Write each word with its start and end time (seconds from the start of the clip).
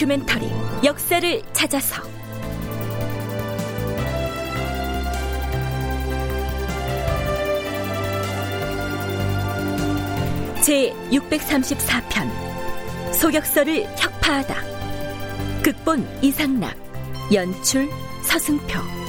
다큐멘터리 0.00 0.50
역사를 0.82 1.42
찾아서. 1.52 2.02
제 10.62 10.90
634편 11.10 13.12
소격서를 13.12 13.84
혁파하다. 13.98 14.54
극본 15.62 16.08
이상락 16.22 16.74
연출 17.34 17.86
서승표 18.22 18.99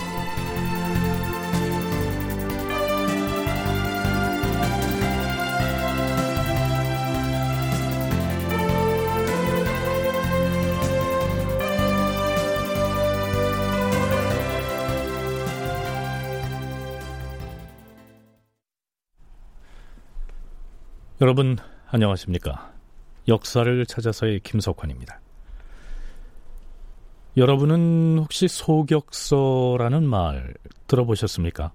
여러분 21.22 21.55
안녕하십니까? 21.86 22.74
역사를 23.27 23.86
찾아서의 23.86 24.40
김석환입니다. 24.40 25.22
여러분은 27.38 28.18
혹시 28.18 28.48
소격서라는 28.48 30.04
말 30.04 30.55
들어보셨습니까? 30.88 31.74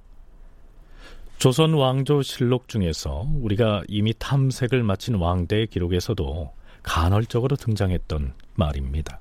조선 1.39 1.75
왕조실록 1.75 2.67
중에서 2.67 3.29
우리가 3.37 3.85
이미 3.87 4.13
탐색을 4.19 4.83
마친 4.83 5.15
왕대의 5.15 5.69
기록에서도 5.69 6.53
간헐적으로 6.83 7.55
등장했던 7.55 8.35
말입니다. 8.57 9.21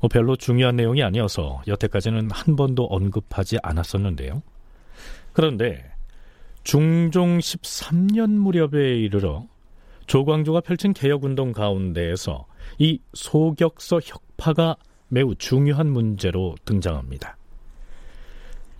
뭐 0.00 0.08
별로 0.08 0.36
중요한 0.36 0.76
내용이 0.76 1.02
아니어서 1.02 1.60
여태까지는 1.66 2.30
한 2.30 2.56
번도 2.56 2.86
언급하지 2.86 3.58
않았었는데요. 3.62 4.42
그런데 5.34 5.91
중종 6.64 7.38
13년 7.38 8.30
무렵에 8.30 8.96
이르러 8.96 9.46
조광조가 10.06 10.60
펼친 10.60 10.92
개혁운동 10.92 11.52
가운데에서 11.52 12.46
이 12.78 13.00
소격서 13.14 14.00
혁파가 14.02 14.76
매우 15.08 15.34
중요한 15.34 15.90
문제로 15.90 16.54
등장합니다. 16.64 17.36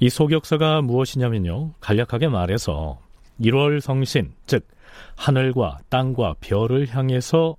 이 0.00 0.08
소격서가 0.08 0.82
무엇이냐면요. 0.82 1.74
간략하게 1.80 2.28
말해서 2.28 2.98
1월 3.40 3.80
성신, 3.80 4.32
즉 4.46 4.66
하늘과 5.16 5.80
땅과 5.90 6.36
별을 6.40 6.88
향해서 6.88 7.56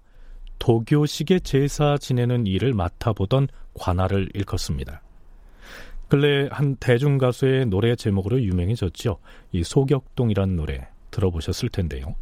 도교식의 0.59 1.41
제사 1.41 1.97
지내는 1.97 2.47
일을 2.47 2.73
맡아보던 2.73 3.47
관할을 3.75 4.29
일컫습니다. 4.33 5.02
근래 6.13 6.47
한 6.51 6.75
대중 6.75 7.17
가수의 7.17 7.65
노래 7.65 7.95
제목으로 7.95 8.39
유명해졌죠. 8.39 9.17
이 9.51 9.63
소격동이란 9.63 10.55
노래 10.55 10.87
들어보셨을 11.09 11.69
텐데요. 11.69 12.13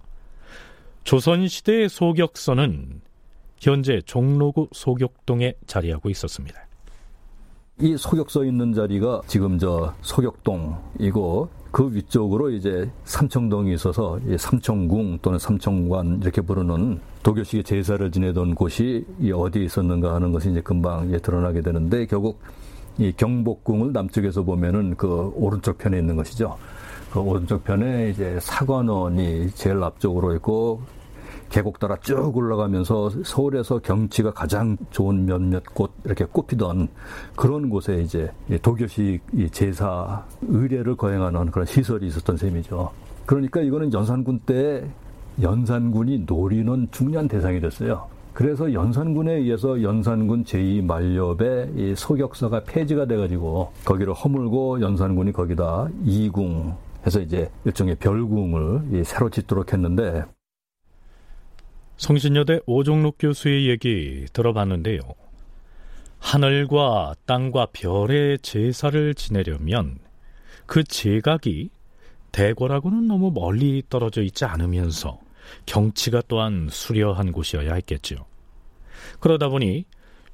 조선시대의 1.04 1.90
소격서는 1.90 3.02
현재 3.58 4.00
종로구 4.06 4.70
소격동에 4.72 5.56
자리하고 5.68 6.10
있었습니다. 6.10 6.66
이 7.82 7.98
소격서 7.98 8.46
있는 8.46 8.72
자리가 8.72 9.24
지금 9.28 9.60
저 9.60 9.94
소격동이고 10.00 11.50
그 11.72 11.94
위쪽으로 11.94 12.50
이제 12.52 12.90
삼청동이 13.04 13.74
있어서 13.74 14.22
삼청궁 14.38 15.20
또는 15.22 15.38
삼청관 15.38 16.22
이렇게 16.22 16.40
부르는 16.40 17.02
도교식의 17.24 17.66
제사를 17.66 18.10
지내던 18.10 18.56
곳이 18.56 19.06
어디에 19.34 19.66
있었는가 19.66 20.16
하는 20.16 20.32
것이 20.32 20.50
이제 20.50 20.62
금방 20.62 21.10
이제 21.10 21.18
드러나게 21.18 21.60
되는데 21.60 22.06
결국 22.06 22.40
이 23.02 23.12
경복궁을 23.18 23.94
남쪽에서 23.94 24.44
보면은 24.44 24.96
그 24.96 25.32
오른쪽 25.36 25.80
편에 25.80 25.98
있는 25.98 26.16
것이죠. 26.16 26.56
그 27.12 27.20
오른쪽 27.20 27.64
편에 27.64 28.12
이제 28.12 28.38
사관원이 28.40 29.50
제일 29.56 29.82
앞쪽으로 29.82 30.36
있고 30.36 30.82
계곡 31.50 31.80
따라 31.80 31.98
쭉 31.98 32.38
올라가면서 32.38 33.10
서울에서 33.26 33.80
경치가 33.80 34.32
가장 34.32 34.78
좋은 34.92 35.26
몇몇 35.26 35.64
곳 35.74 35.92
이렇게 36.06 36.26
꼽히던 36.26 36.90
그런 37.36 37.72
곳에 37.72 38.04
이제 38.04 38.32
도교식 38.62 39.22
제사 39.52 40.24
의례를 40.44 40.96
거행하는 40.96 41.50
그런 41.50 41.66
시설이 41.66 42.06
있었던 42.06 42.38
셈이죠. 42.38 42.92
그러니까 43.26 43.62
이거는 43.62 43.92
연산군 43.92 44.42
때 44.46 44.88
연산군이 45.42 46.26
노리는 46.28 46.88
중요한 46.92 47.28
대상이 47.28 47.60
됐어요. 47.60 48.06
그래서 48.34 48.72
연산군에 48.72 49.34
의해서 49.34 49.82
연산군 49.82 50.46
제2만렵의 50.46 51.78
이 51.78 51.96
소격서가 51.96 52.64
폐지가 52.64 53.06
돼가지고 53.06 53.74
거기를 53.84 54.14
허물고 54.14 54.82
연산군이 54.82 55.34
거기다 55.34 55.90
이궁 56.06 56.76
해서 57.06 57.20
이제 57.20 57.50
일종의 57.66 57.96
별궁을 57.96 59.04
새로 59.04 59.30
짓도록 59.30 59.74
했는데 59.74 60.24
성신여대 61.98 62.62
오종록 62.66 63.18
교수의 63.20 63.70
얘기 63.70 64.26
들어봤는데요. 64.34 65.00
하늘과 66.20 67.16
땅과 67.26 67.68
별의 67.74 68.40
제사를 68.40 69.14
지내려면 69.16 69.98
그 70.66 70.84
제각이 70.84 71.70
대궐하고는 72.32 73.08
너무 73.08 73.32
멀리 73.32 73.84
떨어져 73.90 74.22
있지 74.22 74.46
않으면서 74.46 75.20
경치가 75.66 76.22
또한 76.28 76.68
수려한 76.70 77.32
곳이어야 77.32 77.74
했겠죠. 77.74 78.26
그러다 79.20 79.50
보니 79.50 79.86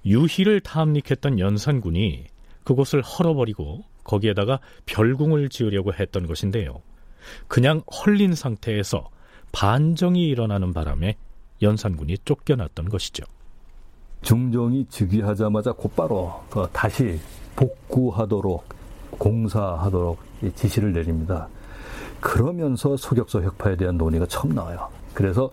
유희를 0.05 0.61
탐닉했던 0.61 1.39
연산군이 1.39 2.25
그곳을 2.63 3.01
헐어버리고 3.01 3.83
거기에다가 4.03 4.59
별궁을 4.85 5.49
지으려고 5.49 5.93
했던 5.93 6.27
것인데요. 6.27 6.81
그냥 7.47 7.81
헐린 7.91 8.35
상태에서 8.35 9.09
반정이 9.51 10.27
일어나는 10.27 10.73
바람에 10.73 11.17
연산군이 11.61 12.19
쫓겨났던 12.25 12.89
것이죠. 12.89 13.23
중종이 14.21 14.85
즉위하자마자 14.89 15.73
곧바로 15.73 16.43
그 16.49 16.67
다시 16.71 17.19
복구하도록 17.55 18.65
공사하도록 19.11 20.19
지시를 20.55 20.93
내립니다. 20.93 21.47
그러면서 22.19 22.97
소격서 22.97 23.43
혁파에 23.43 23.75
대한 23.75 23.97
논의가 23.97 24.25
처음 24.27 24.53
나와요. 24.53 24.89
그래서 25.17 25.49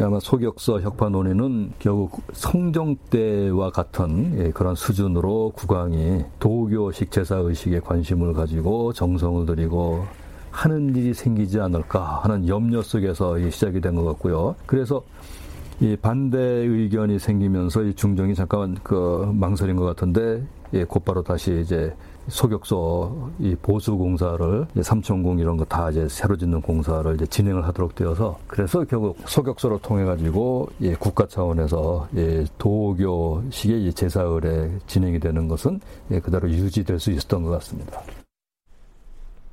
아마 0.00 0.18
소격서 0.18 0.80
혁파 0.80 1.10
논의는 1.10 1.72
결국 1.78 2.22
성종 2.32 2.96
때와 3.10 3.68
같은 3.68 4.38
예, 4.38 4.50
그런 4.52 4.74
수준으로 4.74 5.52
국왕이 5.54 6.24
도교식 6.38 7.10
제사 7.10 7.36
의식에 7.36 7.80
관심을 7.80 8.32
가지고 8.32 8.94
정성을 8.94 9.44
들이고 9.44 10.06
하는 10.50 10.96
일이 10.96 11.12
생기지 11.12 11.60
않을까 11.60 12.22
하는 12.22 12.48
염려 12.48 12.80
속에서 12.80 13.38
시작이 13.50 13.82
된 13.82 13.96
것 13.96 14.04
같고요. 14.04 14.56
그래서 14.64 15.02
이 15.78 15.94
반대 16.00 16.38
의견이 16.38 17.18
생기면서 17.18 17.82
이 17.82 17.92
중정이 17.92 18.34
잠깐 18.34 18.78
그 18.82 19.30
망설인 19.34 19.76
것 19.76 19.84
같은데 19.84 20.42
예, 20.72 20.84
곧바로 20.84 21.22
다시 21.22 21.60
이제 21.60 21.94
소격소 22.28 23.30
이 23.38 23.54
보수 23.62 23.96
공사를 23.96 24.66
삼천궁 24.80 25.38
이런 25.38 25.56
거 25.56 25.66
다 25.66 25.90
이제 25.90 26.08
새로 26.08 26.36
짓는 26.36 26.60
공사를 26.62 27.14
이제 27.14 27.26
진행을 27.26 27.66
하도록 27.66 27.94
되어서 27.94 28.38
그래서 28.46 28.84
결국 28.84 29.18
소격소를 29.26 29.80
통해 29.82 30.04
가지고 30.04 30.68
예, 30.80 30.94
국가 30.94 31.26
차원에서 31.26 32.08
예, 32.16 32.44
도교식의 32.58 33.92
제사을에 33.92 34.78
진행이 34.86 35.18
되는 35.20 35.48
것은 35.48 35.80
예, 36.12 36.20
그대로 36.20 36.48
유지될 36.48 37.00
수 37.00 37.10
있었던 37.10 37.42
것 37.42 37.50
같습니다. 37.50 38.00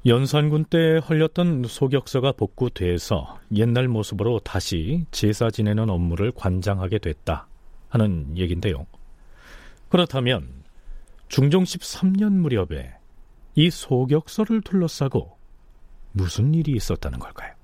연산군 0.06 0.66
때 0.66 0.98
헐렸던 0.98 1.64
소격서가 1.68 2.34
복구돼서 2.34 3.38
옛날 3.56 3.88
모습으로 3.88 4.40
다시 4.40 5.06
제사 5.12 5.50
지내는 5.50 5.90
업무를 5.90 6.32
관장하게 6.36 7.00
됐다 7.00 7.48
하는 7.90 8.38
얘긴데요. 8.38 8.86
그렇다면 9.90 10.63
중종 11.34 11.64
13년 11.64 12.32
무렵에 12.32 12.94
이 13.56 13.72
소격서를 13.72 14.62
둘러싸고 14.62 15.36
무슨 16.12 16.54
일이 16.54 16.74
있었다는 16.74 17.18
걸까요? 17.18 17.56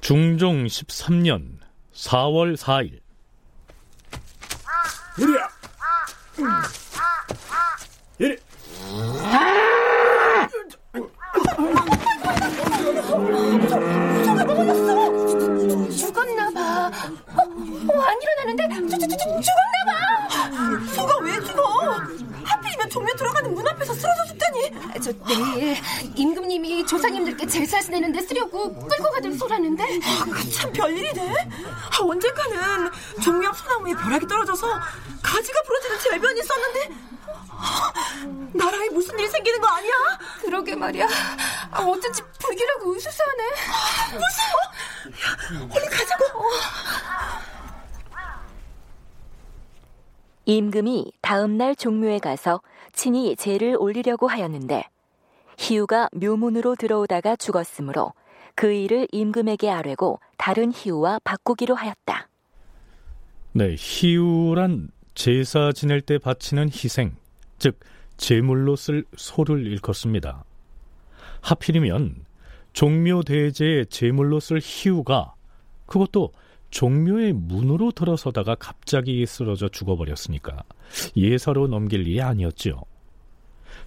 중종 0.00 0.64
13년 0.64 1.60
4월 1.92 2.56
4일 2.56 3.00
으랴! 5.20 5.48
음. 6.40 6.85
저 25.06 25.12
내일 25.24 25.76
임금님이 26.16 26.84
조상님들께 26.84 27.46
제사 27.46 27.80
지내는데 27.80 28.22
쓰려고 28.22 28.74
끌고 28.74 29.10
가들 29.12 29.34
소라는데 29.34 30.00
참 30.52 30.72
별일이네. 30.72 31.32
아, 31.32 31.98
언젠가는 32.00 32.90
종묘 33.22 33.46
앞 33.46 33.56
소나무에 33.56 33.94
벼락이 33.94 34.26
떨어져서 34.26 34.66
가지가 35.22 35.62
부러지는 35.62 35.98
재변이 36.00 36.40
있었는데 36.40 36.90
아, 37.50 37.92
나라에 38.52 38.88
무슨 38.88 39.16
일 39.20 39.28
생기는 39.28 39.60
거 39.60 39.68
아니야? 39.68 39.92
그러게 40.40 40.74
말이야. 40.74 41.06
아, 41.70 41.82
어쩐지 41.82 42.22
불길하고 42.40 42.96
으스스하네. 42.96 43.44
무서워? 44.10 45.62
야, 45.62 45.68
얼른 45.72 45.88
가자고. 45.88 46.24
임금이 50.46 51.12
다음 51.22 51.56
날 51.56 51.76
종묘에 51.76 52.18
가서 52.18 52.60
친히 52.92 53.36
제를 53.36 53.76
올리려고 53.78 54.26
하였는데 54.26 54.84
희우가 55.58 56.08
묘문으로 56.12 56.76
들어오다가 56.76 57.36
죽었으므로 57.36 58.12
그 58.54 58.72
일을 58.72 59.08
임금에게 59.12 59.70
아뢰고 59.70 60.20
다른 60.36 60.72
희우와 60.72 61.20
바꾸기로 61.24 61.74
하였다. 61.74 62.28
네, 63.52 63.74
희우란 63.78 64.90
제사 65.14 65.72
지낼 65.72 66.00
때 66.00 66.18
바치는 66.18 66.68
희생, 66.68 67.16
즉 67.58 67.80
제물로 68.16 68.76
쓸 68.76 69.04
소를 69.16 69.66
일컫습니다. 69.66 70.44
하필이면 71.40 72.24
종묘 72.72 73.22
대제의 73.22 73.86
제물로 73.86 74.40
쓸 74.40 74.60
희우가 74.62 75.34
그것도 75.86 76.32
종묘의 76.70 77.32
문으로 77.32 77.92
들어서다가 77.92 78.56
갑자기 78.56 79.24
쓰러져 79.24 79.68
죽어버렸으니까 79.68 80.64
예사로 81.16 81.68
넘길 81.68 82.00
일이 82.00 82.20
아니었지요. 82.20 82.82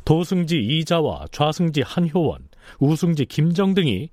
도승지 0.06 0.58
이자와 0.60 1.28
좌승지 1.32 1.82
한효원, 1.82 2.48
우승지 2.80 3.26
김정 3.26 3.74
등이 3.74 4.10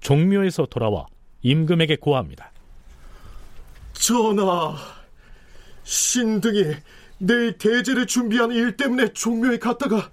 종묘에서 0.00 0.66
돌아와 0.66 1.06
임금에게 1.42 1.96
고합니다. 1.96 2.52
전하, 3.92 4.76
신등이 5.84 6.64
내일 7.18 7.58
대제를 7.58 8.06
준비하는 8.06 8.54
일 8.54 8.76
때문에 8.76 9.12
종묘에 9.12 9.58
갔다가 9.58 10.10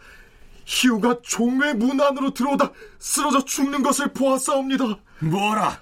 희우가 0.66 1.20
종묘의 1.22 1.76
문 1.76 2.02
안으로 2.02 2.34
들어오다 2.34 2.72
쓰러져 2.98 3.46
죽는 3.46 3.84
것을 3.84 4.12
보았사옵니다. 4.14 4.98
뭐라? 5.20 5.80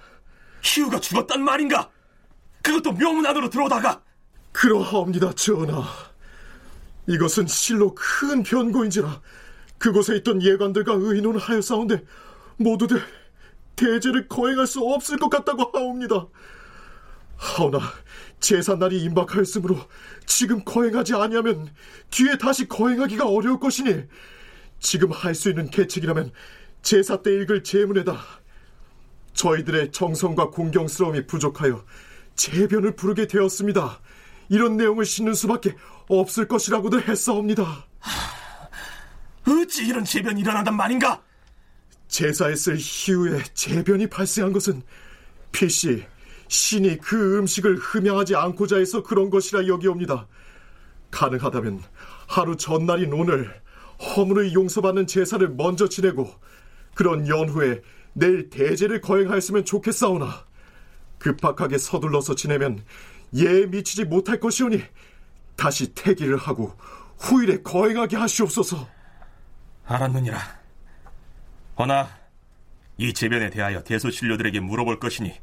희우가 0.62 1.00
죽었단 1.00 1.44
말인가? 1.44 1.90
그것도 2.62 2.94
묘문 2.94 3.25
안으로 3.25 3.50
들어오다가 3.50 4.01
그러하옵니다, 4.51 5.34
전하. 5.34 5.84
이것은 7.08 7.48
실로 7.48 7.94
큰 7.96 8.44
변고인지라 8.44 9.22
그곳에 9.78 10.16
있던 10.18 10.42
예관들과 10.42 10.94
의논하였사온데 10.94 12.04
모두들 12.58 13.02
대제를 13.76 14.28
거행할 14.28 14.68
수 14.68 14.82
없을 14.82 15.18
것 15.18 15.30
같다고 15.30 15.70
하옵니다. 15.74 16.28
하오나 17.36 17.80
제삿날이 18.40 19.02
임박하였으므로 19.04 19.78
지금 20.26 20.64
거행하지 20.64 21.16
아니하면 21.16 21.70
뒤에 22.12 22.38
다시 22.38 22.68
거행하기가 22.68 23.28
어려울 23.28 23.60
것이니 23.60 24.04
지금 24.80 25.12
할 25.12 25.34
수 25.34 25.50
있는 25.50 25.70
계책이라면 25.70 26.32
제사 26.82 27.22
때 27.22 27.34
읽을 27.34 27.64
제문에다 27.64 28.18
저희들의 29.34 29.92
정성과 29.92 30.52
공경스러움이 30.52 31.26
부족하여 31.26 31.84
제변을 32.36 32.96
부르게 32.96 33.28
되었습니다. 33.28 34.00
이런 34.50 34.78
내용을 34.78 35.06
싣는 35.06 35.34
수밖에 35.34 35.76
없을 36.08 36.48
것이라고들 36.48 37.08
했사옵니다. 37.08 37.86
어찌 39.48 39.88
이런 39.88 40.04
재변이 40.04 40.42
일어난단 40.42 40.76
말인가? 40.76 41.22
제사에 42.08 42.56
쓸 42.56 42.78
희우의 42.78 43.42
재변이 43.54 44.08
발생한 44.08 44.54
것은 44.54 44.84
필시 45.52 46.06
신이 46.48 47.00
그 47.00 47.40
음식을 47.40 47.78
흠양하지 47.78 48.36
않고자 48.36 48.78
해서 48.78 49.02
그런 49.02 49.30
것이라 49.30 49.68
여기옵니다. 49.68 50.28
가능하다면 51.12 51.82
하루 52.28 52.56
전날인 52.56 53.14
오늘 53.14 53.62
허물의 54.00 54.54
용서받는 54.54 55.08
제사를 55.08 55.48
먼저 55.50 55.90
지내고 55.90 56.30
그런 56.94 57.28
연후에 57.28 57.82
내일 58.14 58.50
대제를 58.50 59.02
거행하였으면 59.02 59.66
좋겠사오나 59.66 60.46
급박하게 61.18 61.78
서둘러서 61.78 62.36
지내면 62.36 62.84
예에 63.34 63.66
미치지 63.66 64.06
못할 64.06 64.40
것이오니 64.40 64.84
다시 65.56 65.94
태기를 65.94 66.38
하고 66.38 66.76
후일에 67.18 67.62
거행하게 67.62 68.18
하시옵소서. 68.18 68.88
알았느니라. 69.86 70.40
허나 71.80 72.10
이 72.98 73.14
재변에 73.14 73.50
대하여 73.50 73.84
대소신료들에게 73.84 74.60
물어볼 74.60 75.00
것이니 75.00 75.34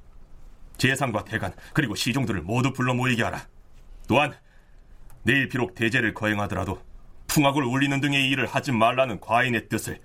재상과 0.79 1.25
대간 1.25 1.53
그리고 1.75 1.95
시종들을 1.95 2.43
모두 2.43 2.73
불러 2.73 2.95
모이게 2.95 3.23
하라. 3.23 3.47
또한 4.09 4.35
내일 5.23 5.49
비록 5.49 5.75
대제를 5.75 6.15
거행하더라도 6.15 6.81
풍악을 7.27 7.63
울리는 7.63 8.01
등의 8.01 8.29
일을 8.31 8.47
하지 8.47 8.73
말라는 8.73 9.21
과인의 9.21 9.69
뜻을 9.69 10.01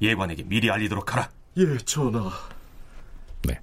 예관에게 0.00 0.44
미리 0.44 0.70
알리도록 0.70 1.12
하라. 1.12 1.28
예, 1.58 1.76
전하. 1.78 2.30
네. 3.42 3.60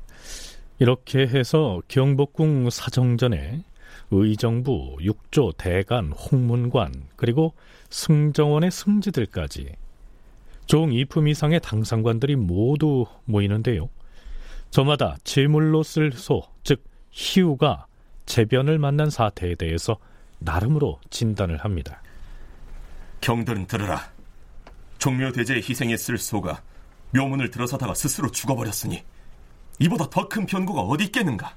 이렇게 0.77 1.21
해서 1.21 1.81
경복궁 1.87 2.69
사정전에 2.69 3.63
의정부, 4.11 4.97
육조, 5.01 5.53
대간, 5.57 6.11
홍문관, 6.11 7.07
그리고 7.15 7.53
승정원의 7.89 8.71
승지들까지 8.71 9.75
종 10.65 10.89
2품 10.89 11.27
이상의 11.29 11.59
당상관들이 11.61 12.35
모두 12.35 13.05
모이는데요. 13.25 13.89
저마다 14.71 15.17
제물로 15.23 15.83
쓸 15.83 16.11
소, 16.11 16.43
즉 16.63 16.83
희우가 17.11 17.87
재변을 18.25 18.77
만난 18.77 19.09
사태에 19.09 19.55
대해서 19.55 19.97
나름으로 20.39 20.99
진단을 21.09 21.57
합니다. 21.57 22.01
경들은 23.21 23.67
들으라. 23.67 24.11
종묘 24.99 25.31
대제의 25.31 25.61
희생에 25.67 25.97
쓸 25.97 26.17
소가 26.17 26.61
묘문을 27.11 27.49
들어서다가 27.49 27.93
스스로 27.95 28.29
죽어버렸으니 28.29 29.03
이보다 29.79 30.09
더 30.09 30.27
큰 30.27 30.45
변고가 30.45 30.81
어디 30.81 31.05
있겠는가? 31.05 31.55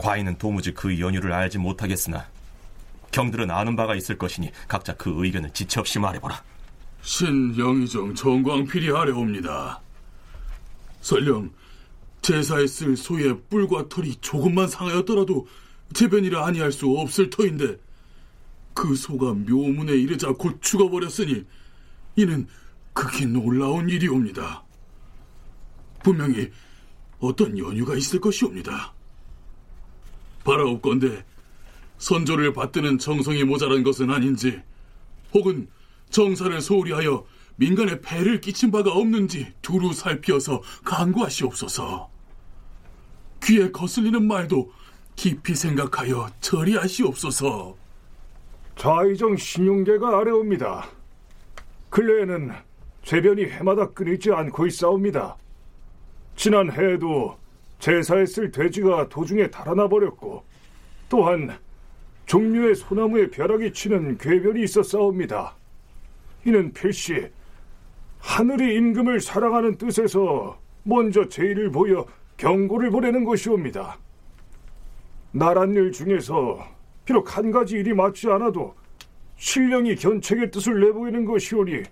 과인은 0.00 0.38
도무지 0.38 0.72
그 0.72 0.98
연유를 0.98 1.32
알지 1.32 1.58
못하겠으나 1.58 2.26
경들은 3.12 3.50
아는 3.50 3.76
바가 3.76 3.94
있을 3.94 4.16
것이니 4.16 4.50
각자 4.66 4.94
그 4.96 5.12
의견을 5.14 5.50
지체 5.52 5.80
없이 5.80 5.98
말해보라. 5.98 6.42
신영의정 7.02 8.14
정광필이 8.14 8.90
아래옵니다. 8.92 9.80
설령 11.00 11.50
제사에 12.22 12.66
쓸 12.66 12.96
소의 12.96 13.38
뿔과 13.48 13.88
털이 13.88 14.16
조금만 14.20 14.68
상하였더라도 14.68 15.46
재변이라 15.92 16.46
아니할 16.46 16.72
수 16.72 16.86
없을 16.96 17.30
터인데 17.30 17.78
그 18.74 18.94
소가 18.94 19.32
묘문에 19.34 19.92
이르자 19.92 20.32
곧 20.32 20.58
죽어버렸으니 20.62 21.44
이는 22.16 22.46
극히 22.92 23.26
놀라운 23.26 23.88
일이옵니다. 23.88 24.62
분명히 26.02 26.50
어떤 27.18 27.58
연유가 27.58 27.96
있을 27.96 28.20
것이옵니다. 28.20 28.94
바라옵건대 30.44 31.24
선조를 31.98 32.52
받드는 32.52 32.98
정성이 32.98 33.44
모자란 33.44 33.82
것은 33.82 34.10
아닌지 34.10 34.60
혹은 35.34 35.68
정사를 36.10 36.60
소홀히 36.60 36.92
하여 36.92 37.24
민간에 37.56 38.00
폐를 38.00 38.40
끼친 38.40 38.70
바가 38.70 38.90
없는지 38.92 39.52
두루 39.60 39.92
살피어서 39.92 40.62
간구하시옵소서. 40.84 42.08
귀에 43.44 43.70
거슬리는 43.70 44.26
말도 44.26 44.72
깊이 45.14 45.54
생각하여 45.54 46.30
처리하시옵소서. 46.40 47.76
좌의정 48.76 49.36
신용계가 49.36 50.20
아래옵니다. 50.20 50.88
근래에는 51.90 52.52
재변이 53.02 53.44
해마다 53.44 53.90
끊이지 53.90 54.32
않고 54.32 54.66
있사옵니다. 54.66 55.36
지난 56.36 56.72
해에도 56.72 57.39
제사에 57.80 58.26
쓸 58.26 58.50
돼지가 58.50 59.08
도중에 59.08 59.48
달아나 59.48 59.88
버렸고 59.88 60.44
또한 61.08 61.58
종묘의 62.26 62.76
소나무에 62.76 63.30
벼락이 63.30 63.72
치는 63.72 64.18
궤변이 64.18 64.62
있었사옵니다. 64.62 65.56
이는 66.44 66.72
필시 66.72 67.28
하늘이 68.18 68.76
임금을 68.76 69.20
사랑하는 69.20 69.76
뜻에서 69.76 70.58
먼저 70.84 71.28
제의를 71.28 71.70
보여 71.70 72.06
경고를 72.36 72.90
보내는 72.90 73.24
것이옵니다. 73.24 73.98
나란 75.32 75.72
일 75.72 75.90
중에서 75.90 76.64
비록 77.04 77.36
한 77.36 77.50
가지 77.50 77.76
일이 77.76 77.92
맞지 77.92 78.28
않아도 78.30 78.74
신령이 79.36 79.96
견책의 79.96 80.50
뜻을 80.50 80.80
내보이는 80.80 81.24
것이오니 81.24 81.82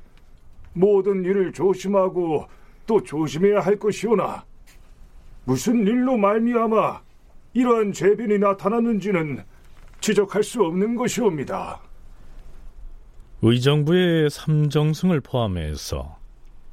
모든 0.75 1.25
일을 1.25 1.53
조심하고 1.53 2.47
또 2.87 3.03
조심해야 3.03 3.61
할 3.61 3.79
것이오나 3.79 4.45
무슨 5.49 5.87
일로 5.87 6.19
말미암아 6.19 7.01
이러한 7.55 7.95
재변이 7.95 8.39
나타났는지는 8.39 9.43
지적할 9.99 10.43
수 10.43 10.63
없는 10.63 10.95
것이옵니다. 10.95 11.81
의정부의 13.41 14.29
삼정승을 14.29 15.23
포함해서 15.23 16.19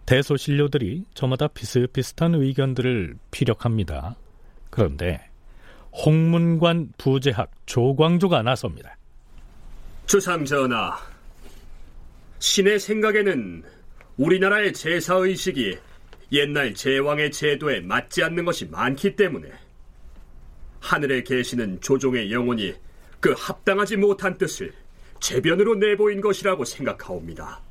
대소신료들이 0.06 1.06
저마다 1.14 1.48
비슷비슷한 1.48 2.36
의견들을 2.36 3.16
피력합니다. 3.32 4.18
그런데 4.70 5.22
홍문관 5.94 6.96
부제학 6.98 7.52
조광조가 7.66 8.42
나섭니다. 8.42 8.98
주상전하, 10.06 10.98
신의 12.40 12.80
생각에는 12.80 13.64
우리나라의 14.18 14.74
제사의식이 14.74 15.78
옛날 16.36 16.74
제왕의 16.74 17.32
제도에 17.32 17.80
맞지 17.80 18.22
않는 18.24 18.44
것이 18.44 18.66
많기 18.66 19.16
때문에 19.16 19.50
하늘에 20.82 21.24
계시는 21.24 21.80
조종의 21.80 22.32
영혼이 22.32 22.74
그 23.22 23.34
합당하지 23.38 23.98
못한 23.98 24.38
뜻을 24.38 24.74
제변으로 25.22 25.76
내보인 25.76 26.20
것이라고 26.20 26.66
생각하옵니다. 26.66 27.62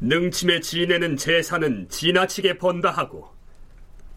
능침의 0.00 0.62
지내는 0.62 1.16
제사는 1.16 1.88
지나치게 1.88 2.58
번다 2.58 2.90
하고 2.90 3.28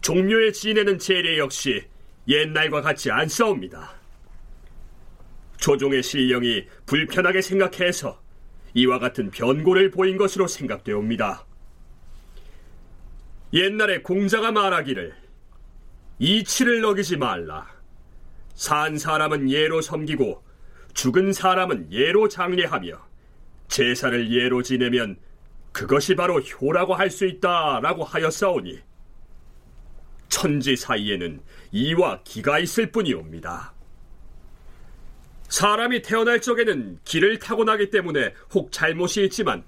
종묘의 0.00 0.54
지내는 0.54 0.98
제례 0.98 1.38
역시 1.38 1.84
옛날과 2.28 2.80
같지 2.80 3.10
않사옵니다. 3.10 3.92
조종의 5.58 6.02
신령이 6.02 6.66
불편하게 6.86 7.42
생각해서 7.42 8.20
이와 8.72 8.98
같은 8.98 9.30
변고를 9.30 9.90
보인 9.90 10.16
것으로 10.16 10.46
생각되옵니다. 10.48 11.46
옛날에 13.52 14.02
공자가 14.02 14.52
말하기를 14.52 15.14
이치를 16.18 16.84
어기지 16.84 17.16
말라. 17.16 17.66
산 18.54 18.98
사람은 18.98 19.50
예로 19.50 19.80
섬기고 19.80 20.44
죽은 20.94 21.32
사람은 21.32 21.92
예로 21.92 22.28
장례하며 22.28 22.92
제사를 23.68 24.30
예로 24.30 24.62
지내면 24.62 25.16
그것이 25.72 26.14
바로 26.14 26.40
효라고 26.40 26.94
할 26.94 27.10
수 27.10 27.26
있다라고 27.26 28.04
하였사오니 28.04 28.80
천지 30.28 30.76
사이에는 30.76 31.40
이와 31.72 32.22
기가 32.22 32.58
있을 32.58 32.90
뿐이옵니다. 32.92 33.72
사람이 35.48 36.02
태어날 36.02 36.40
적에는 36.40 37.00
기를 37.04 37.38
타고나기 37.38 37.90
때문에 37.90 38.34
혹 38.54 38.70
잘못이 38.70 39.24
있지만 39.24 39.64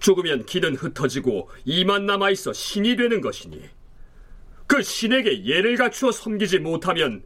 죽으면 0.00 0.46
기는 0.46 0.74
흩어지고 0.74 1.50
이만 1.64 2.06
남아 2.06 2.30
있어 2.30 2.52
신이 2.52 2.96
되는 2.96 3.20
것이니 3.20 3.62
그 4.66 4.82
신에게 4.82 5.44
예를 5.44 5.76
갖추어 5.76 6.12
섬기지 6.12 6.58
못하면 6.58 7.22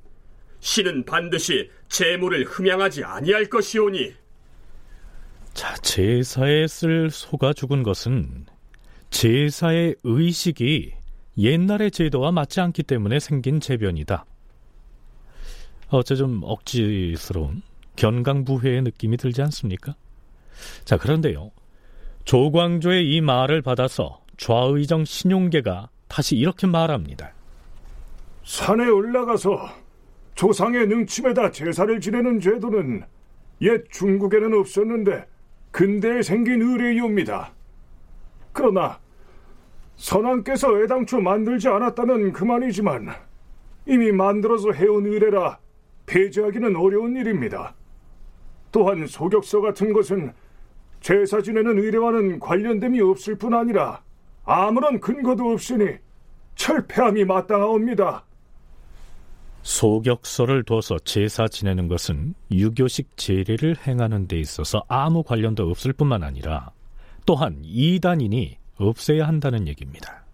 신은 0.61 1.05
반드시 1.05 1.71
재물을 1.89 2.45
흠양하지 2.45 3.05
아니할 3.05 3.47
것이오니 3.47 4.15
자, 5.55 5.75
제사에 5.77 6.67
쓸 6.67 7.11
소가 7.11 7.53
죽은 7.53 7.83
것은 7.83 8.47
제사의 9.11 9.97
의식이 10.05 10.93
옛날의 11.39 11.91
제도와 11.91 12.31
맞지 12.33 12.61
않기 12.61 12.85
때문에 12.85 13.19
생긴 13.19 13.61
재변이다. 13.61 14.25
어째 15.89 16.15
좀 16.15 16.41
억지스러운 16.45 17.63
견강부회의 17.97 18.83
느낌이 18.83 19.17
들지 19.17 19.43
않습니까? 19.43 19.97
자, 20.85 20.97
그런데요. 20.97 21.51
조광조의 22.25 23.11
이 23.13 23.21
말을 23.21 23.63
받아서 23.63 24.21
좌의정 24.37 25.05
신용계가 25.05 25.89
다시 26.09 26.37
이렇게 26.37 26.67
말합니다. 26.67 27.33
산에 28.45 28.87
올라가서 28.89 29.69
조상의 30.35 30.87
능침에다 30.87 31.51
제사를 31.51 32.01
지내는 32.01 32.41
제도는 32.41 33.05
옛 33.63 33.85
중국에는 33.91 34.55
없었는데 34.59 35.27
근대에 35.71 36.23
생긴 36.23 36.63
의례이옵니다. 36.63 37.53
그러나 38.53 38.99
선왕께서 39.97 40.83
애당초 40.83 41.21
만들지 41.21 41.69
않았다면 41.69 42.33
그만이지만 42.33 43.11
이미 43.87 44.11
만들어서 44.13 44.73
해온 44.73 45.07
의례라 45.07 45.59
폐지하기는 46.07 46.75
어려운 46.75 47.17
일입니다. 47.17 47.75
또한 48.73 49.07
소격서 49.07 49.61
같은 49.61 49.93
것은 49.93 50.33
제사 51.01 51.41
지내는 51.41 51.79
의례와는 51.79 52.39
관련됨이 52.39 53.01
없을 53.01 53.37
뿐 53.37 53.55
아니라 53.55 54.03
아무런 54.45 55.01
근거도 55.01 55.51
없으니 55.53 55.97
철폐함이 56.55 57.25
마땅하옵니다. 57.25 58.25
소격서를 59.63 60.65
둬서 60.65 60.99
제사 61.01 61.47
지내는 61.47 61.89
것은 61.89 62.35
유교식 62.51 63.17
제례를 63.17 63.77
행하는 63.87 64.27
데 64.27 64.39
있어서 64.39 64.83
아무 64.89 65.23
관련도 65.23 65.69
없을 65.71 65.93
뿐만 65.93 66.23
아니라 66.23 66.71
또한 67.27 67.59
이단인이 67.63 68.59
없애야 68.77 69.29
한다는 69.29 69.69
얘기입니다. 69.69 70.25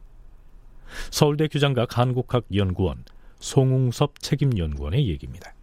서울대 1.10 1.48
규장각 1.48 1.98
한국학연구원 1.98 3.04
송웅섭 3.40 4.20
책임연구원의 4.20 5.08
얘기입니다. 5.08 5.55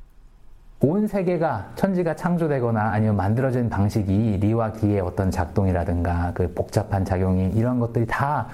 온 0.84 1.08
세계가 1.08 1.72
천지가 1.76 2.16
창조되거나 2.16 2.92
아니면 2.92 3.16
만들어진 3.16 3.70
방식이 3.70 4.38
리와 4.42 4.74
기의 4.74 5.00
어떤 5.00 5.32
작동이라든가 5.32 6.32
그 6.36 6.54
복잡한 6.54 7.06
작용이 7.06 7.52
이런 7.56 7.80
것들이 7.80 8.06
다 8.06 8.48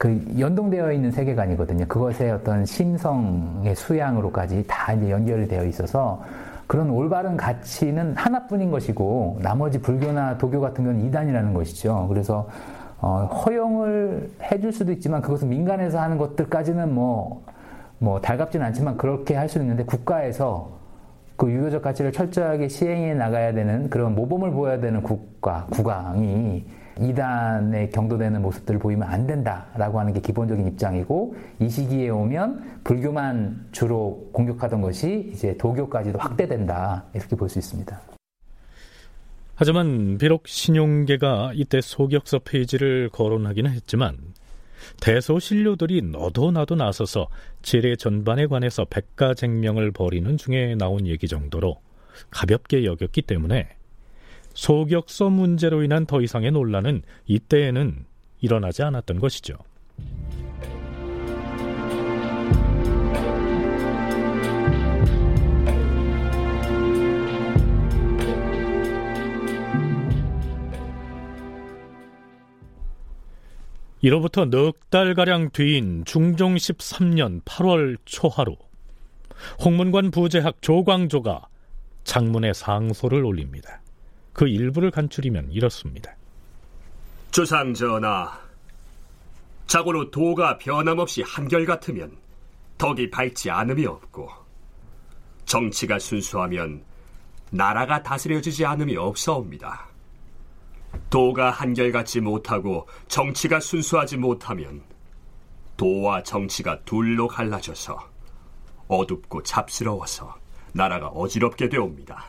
그 0.00 0.18
연동되어 0.38 0.92
있는 0.92 1.10
세계관이거든요. 1.10 1.84
그것의 1.86 2.30
어떤 2.30 2.64
심성의 2.64 3.76
수양으로까지 3.76 4.64
다 4.66 4.94
이제 4.94 5.10
연결이 5.10 5.46
되어 5.46 5.66
있어서 5.66 6.22
그런 6.66 6.88
올바른 6.88 7.36
가치는 7.36 8.16
하나뿐인 8.16 8.70
것이고 8.70 9.40
나머지 9.42 9.78
불교나 9.78 10.38
도교 10.38 10.62
같은 10.62 10.86
건 10.86 11.00
이단이라는 11.04 11.52
것이죠. 11.52 12.06
그래서 12.08 12.48
어, 13.02 13.28
허용을 13.44 14.30
해줄 14.50 14.72
수도 14.72 14.90
있지만 14.92 15.20
그것은 15.20 15.50
민간에서 15.50 16.00
하는 16.00 16.16
것들까지는 16.16 16.94
뭐, 16.94 17.42
뭐 17.98 18.22
달갑지는 18.22 18.64
않지만 18.68 18.96
그렇게 18.96 19.34
할 19.34 19.50
수는 19.50 19.66
있는데 19.66 19.84
국가에서 19.84 20.79
그 21.40 21.50
유교적 21.50 21.80
가치를 21.80 22.12
철저하게 22.12 22.68
시행해 22.68 23.14
나가야 23.14 23.54
되는 23.54 23.88
그런 23.88 24.14
모범을 24.14 24.50
보여야 24.50 24.78
되는 24.78 25.02
국가, 25.02 25.64
국왕이 25.70 26.66
이단에 27.00 27.88
경도되는 27.88 28.42
모습들을 28.42 28.78
보이면 28.78 29.08
안 29.08 29.26
된다라고 29.26 29.98
하는 29.98 30.12
게 30.12 30.20
기본적인 30.20 30.66
입장이고 30.68 31.34
이 31.60 31.70
시기에 31.70 32.10
오면 32.10 32.82
불교만 32.84 33.68
주로 33.72 34.28
공격하던 34.34 34.82
것이 34.82 35.30
이제 35.32 35.56
도교까지도 35.56 36.18
확대된다 36.18 37.04
이렇게 37.14 37.36
볼 37.36 37.48
수 37.48 37.58
있습니다. 37.58 37.98
하지만 39.54 40.18
비록 40.18 40.46
신용계가 40.46 41.52
이때 41.54 41.80
소격서 41.80 42.40
페이지를 42.40 43.08
거론하기는 43.10 43.70
했지만 43.70 44.18
대소신료들이 45.00 46.02
너도 46.02 46.50
나도 46.50 46.74
나서서 46.74 47.28
제례 47.62 47.96
전반에 47.96 48.46
관해서 48.46 48.84
백가쟁명을 48.84 49.92
벌이는 49.92 50.36
중에 50.36 50.74
나온 50.76 51.06
얘기 51.06 51.28
정도로 51.28 51.80
가볍게 52.30 52.84
여겼기 52.84 53.22
때문에 53.22 53.68
소격서 54.54 55.30
문제로 55.30 55.82
인한 55.82 56.06
더 56.06 56.20
이상의 56.20 56.50
논란은 56.50 57.02
이때에는 57.26 58.04
일어나지 58.40 58.82
않았던 58.82 59.20
것이죠. 59.20 59.54
이로부터 74.02 74.46
넉 74.46 74.88
달가량 74.88 75.50
뒤인 75.50 76.04
중종 76.06 76.54
13년 76.54 77.42
8월 77.44 77.98
초하루 78.06 78.56
홍문관 79.62 80.10
부제학 80.10 80.62
조광조가 80.62 81.46
장문의 82.04 82.54
상소를 82.54 83.24
올립니다. 83.24 83.82
그 84.32 84.48
일부를 84.48 84.90
간추리면 84.90 85.52
이렇습니다. 85.52 86.16
주상 87.30 87.74
전하, 87.74 88.40
자고로 89.66 90.10
도가 90.10 90.56
변함없이 90.56 91.22
한결같으면 91.22 92.16
덕이 92.78 93.10
밝지 93.10 93.50
않음이 93.50 93.84
없고 93.84 94.30
정치가 95.44 95.98
순수하면 95.98 96.82
나라가 97.50 98.02
다스려지지 98.02 98.64
않음이 98.64 98.96
없사옵니다. 98.96 99.89
도가 101.08 101.50
한결같지 101.50 102.20
못하고 102.20 102.86
정치가 103.08 103.60
순수하지 103.60 104.16
못하면 104.16 104.82
도와 105.76 106.22
정치가 106.22 106.80
둘로 106.84 107.26
갈라져서 107.26 107.98
어둡고 108.88 109.42
잡스러워서 109.42 110.34
나라가 110.72 111.08
어지럽게 111.08 111.68
되옵니다. 111.68 112.26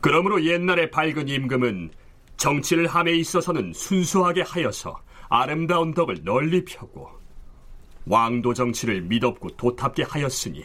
그러므로 0.00 0.44
옛날의 0.44 0.90
밝은 0.90 1.28
임금은 1.28 1.90
정치를 2.36 2.86
함에 2.86 3.12
있어서는 3.12 3.72
순수하게 3.72 4.42
하여서 4.42 5.00
아름다운 5.28 5.94
덕을 5.94 6.24
널리 6.24 6.64
펴고 6.64 7.08
왕도 8.06 8.52
정치를 8.52 9.02
미덥고 9.02 9.56
도탑게 9.56 10.02
하였으니 10.02 10.64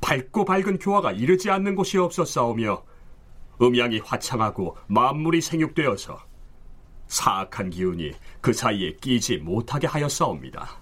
밝고 0.00 0.44
밝은 0.44 0.78
교화가 0.78 1.12
이르지 1.12 1.50
않는 1.50 1.74
곳이 1.74 1.98
없었사오며 1.98 2.84
음양이 3.62 4.00
화창하고 4.00 4.76
만물이 4.88 5.40
생육되어서 5.40 6.18
사악한 7.06 7.70
기운이 7.70 8.12
그 8.40 8.52
사이에 8.52 8.96
끼지 9.00 9.36
못하게 9.38 9.86
하였사옵니다. 9.86 10.80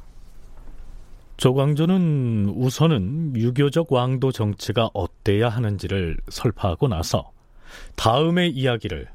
조광조는 1.36 2.52
우선은 2.56 3.36
유교적 3.36 3.92
왕도 3.92 4.30
정치가 4.30 4.90
어때야 4.92 5.48
하는지를 5.48 6.18
설파하고 6.28 6.88
나서 6.88 7.32
다음의 7.96 8.50
이야기를 8.50 9.08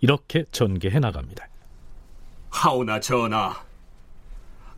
이렇게 0.00 0.44
전개해 0.50 0.98
나갑니다. 0.98 1.46
하오나 2.50 3.00
전하, 3.00 3.54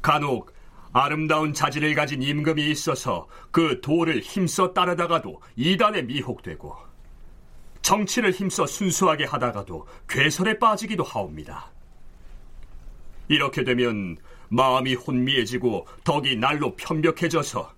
간혹 0.02 0.52
아름다운 0.92 1.52
자질을 1.52 1.95
가진 1.95 2.23
임금이 2.23 2.68
있어서 2.71 3.28
그 3.50 3.80
도를 3.80 4.21
힘써 4.21 4.73
따르다가도 4.73 5.40
이단에 5.57 6.02
미혹되고 6.02 6.88
정치를 7.88 8.33
힘써 8.33 8.66
순수하게 8.66 9.25
하다가도 9.25 9.87
괴설에 10.11 10.59
빠지기도 10.59 11.04
하옵니다. 11.04 11.71
이렇게 13.28 13.64
되면 13.64 14.18
마음이 14.50 14.95
혼미해지고 14.95 15.87
덕이 16.04 16.37
날로 16.37 16.76
편벽해져서 16.76 17.73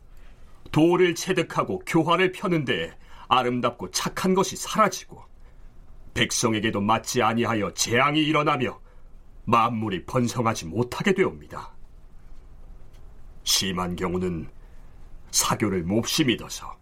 도를 0.73 1.15
체득하고 1.15 1.85
교환을 1.87 2.33
펴는데 2.33 2.99
아름답고 3.29 3.93
착한 3.93 4.35
것이 4.35 4.57
사라지고 4.57 5.23
백성에게도 6.15 6.81
맞지 6.81 7.23
아니하여 7.23 7.73
재앙이 7.75 8.21
일어나며 8.21 8.81
만물이 9.45 10.07
번성하지 10.07 10.67
못하게 10.67 11.15
되옵니다. 11.15 11.73
심한 13.45 13.95
경우는 13.95 14.51
사교를 15.31 15.85
몹시 15.85 16.25
믿어서 16.25 16.80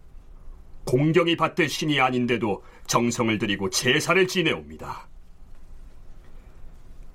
공경이 0.89 1.35
받들 1.35 1.69
신이 1.69 1.99
아닌데도 1.99 2.63
정성을 2.87 3.37
들이고 3.37 3.69
제사를 3.69 4.27
지내옵니다. 4.27 5.07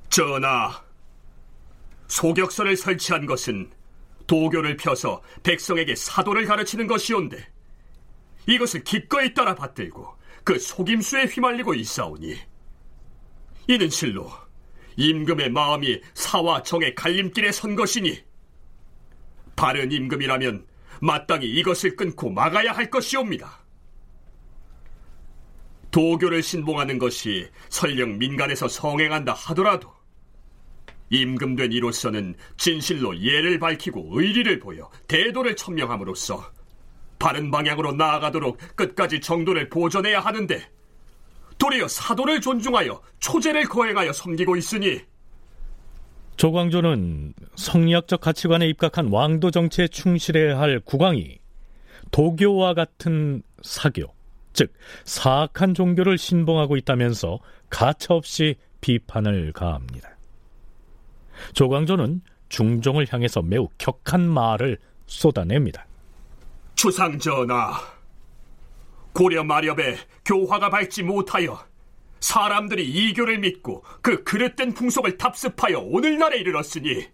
전하, 0.09 0.81
소격선을 2.07 2.76
설치한 2.76 3.26
것은 3.26 3.73
도교를 4.28 4.76
펴서 4.76 5.21
백성에게 5.43 5.97
사도를 5.97 6.47
가르치는 6.47 6.87
것이온데 6.87 7.45
이것을 8.47 8.85
기꺼이 8.85 9.35
따라 9.35 9.57
받들고 9.57 10.07
그 10.45 10.57
속임수에 10.57 11.25
휘말리고 11.25 11.75
있사오니 11.75 12.37
이는 13.66 13.90
실로 13.90 14.31
임금의 14.95 15.50
마음이 15.50 16.00
사와 16.14 16.62
정의 16.62 16.95
갈림길에 16.95 17.50
선 17.50 17.75
것이니 17.75 18.23
바른 19.57 19.90
임금이라면 19.90 20.64
마땅히 21.00 21.50
이것을 21.50 21.97
끊고 21.97 22.31
막아야 22.31 22.71
할 22.71 22.88
것이옵니다. 22.88 23.63
도교를 25.95 26.43
신봉하는 26.43 26.99
것이 26.99 27.47
설령 27.69 28.19
민간에서 28.19 28.67
성행한다 28.67 29.33
하더라도 29.33 29.92
임금된 31.11 31.71
이로서는 31.71 32.35
진실로 32.57 33.16
예를 33.16 33.61
밝히고 33.61 34.09
의리를 34.11 34.59
보여 34.59 34.90
대도를 35.07 35.55
천명함으로써 35.55 36.51
바른 37.21 37.49
방향으로 37.49 37.92
나아가도록 37.92 38.59
끝까지 38.75 39.21
정도를 39.21 39.68
보존해야 39.68 40.18
하는데 40.18 40.68
도리어 41.59 41.87
사도를 41.87 42.40
존중하여 42.40 43.01
초제를 43.21 43.62
거행하여 43.68 44.12
섬기고 44.12 44.57
있으니 44.57 45.01
조광조는 46.37 47.35
성리학적 47.55 48.21
가치관에 48.21 48.66
입각한 48.66 49.11
왕도 49.12 49.53
정치에 49.53 49.87
충실해야 49.87 50.59
할 50.59 50.81
국왕이 50.81 51.38
도교와 52.11 52.75
같은 52.75 53.45
사교, 53.62 54.13
즉 54.55 54.73
사악한 55.05 55.75
종교를 55.75 56.17
신봉하고 56.17 56.77
있다면서 56.79 57.38
가차없이 57.69 58.57
비판을 58.81 59.53
가합니다. 59.53 60.17
조광조는 61.53 62.23
중종을 62.49 63.07
향해서 63.11 63.43
매우 63.43 63.69
격한 63.79 64.27
말을 64.27 64.79
쏟아냅니다. 65.07 65.87
주상전하, 66.77 67.75
고려 69.12 69.45
마렵에 69.45 69.97
교화가 70.25 70.71
밝지 70.71 71.03
못하여 71.03 71.59
사람들이 72.21 72.88
이교를 72.88 73.38
믿고 73.38 73.85
그 74.01 74.25
그릇된 74.25 74.73
풍속을 74.73 75.19
답습하여 75.19 75.79
오늘날에 75.81 76.38
이르렀으니 76.38 77.07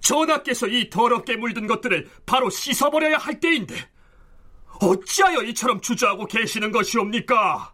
전하께서 0.00 0.68
이 0.68 0.88
더럽게 0.88 1.36
물든 1.36 1.66
것들을 1.66 2.08
바로 2.24 2.48
씻어버려야 2.48 3.18
할 3.18 3.40
때인데 3.40 3.74
어찌하여 4.80 5.42
이처럼 5.42 5.80
주저하고 5.80 6.26
계시는 6.26 6.70
것이옵니까? 6.70 7.72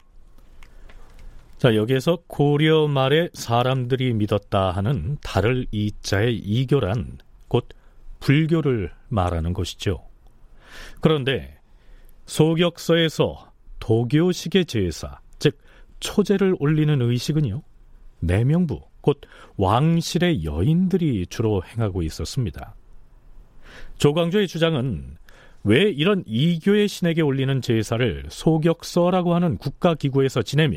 자, 1.59 1.77
여기에서 1.77 2.19
고려 2.27 2.89
말에 2.89 3.29
사람들이 3.33 4.13
믿었다 4.15 4.71
하는 4.73 5.19
달을 5.23 5.67
이자의 5.71 6.37
이교란 6.37 7.19
곧 7.49 7.69
불교를 8.21 8.93
말하는 9.09 9.53
것이죠. 9.53 10.05
그런데 11.01 11.59
소격서에서 12.27 13.53
도교식의 13.81 14.67
제사, 14.67 15.21
즉 15.39 15.59
초제를 16.01 16.57
올리는 16.59 17.01
의식은요. 17.01 17.63
내명부, 18.21 18.81
곧 19.01 19.21
왕실의 19.57 20.45
여인들이 20.45 21.27
주로 21.29 21.63
행하고 21.63 22.03
있었습니다. 22.03 22.75
조광조의 23.99 24.49
주장은 24.49 25.17
왜 25.67 25.91
이런 25.91 26.23
이교의 26.27 26.89
신에게 26.89 27.23
올리는 27.23 27.63
제사를 27.63 28.25
소격서라고 28.29 29.35
하는 29.35 29.57
국가기구에서 29.57 30.43
지내며 30.43 30.77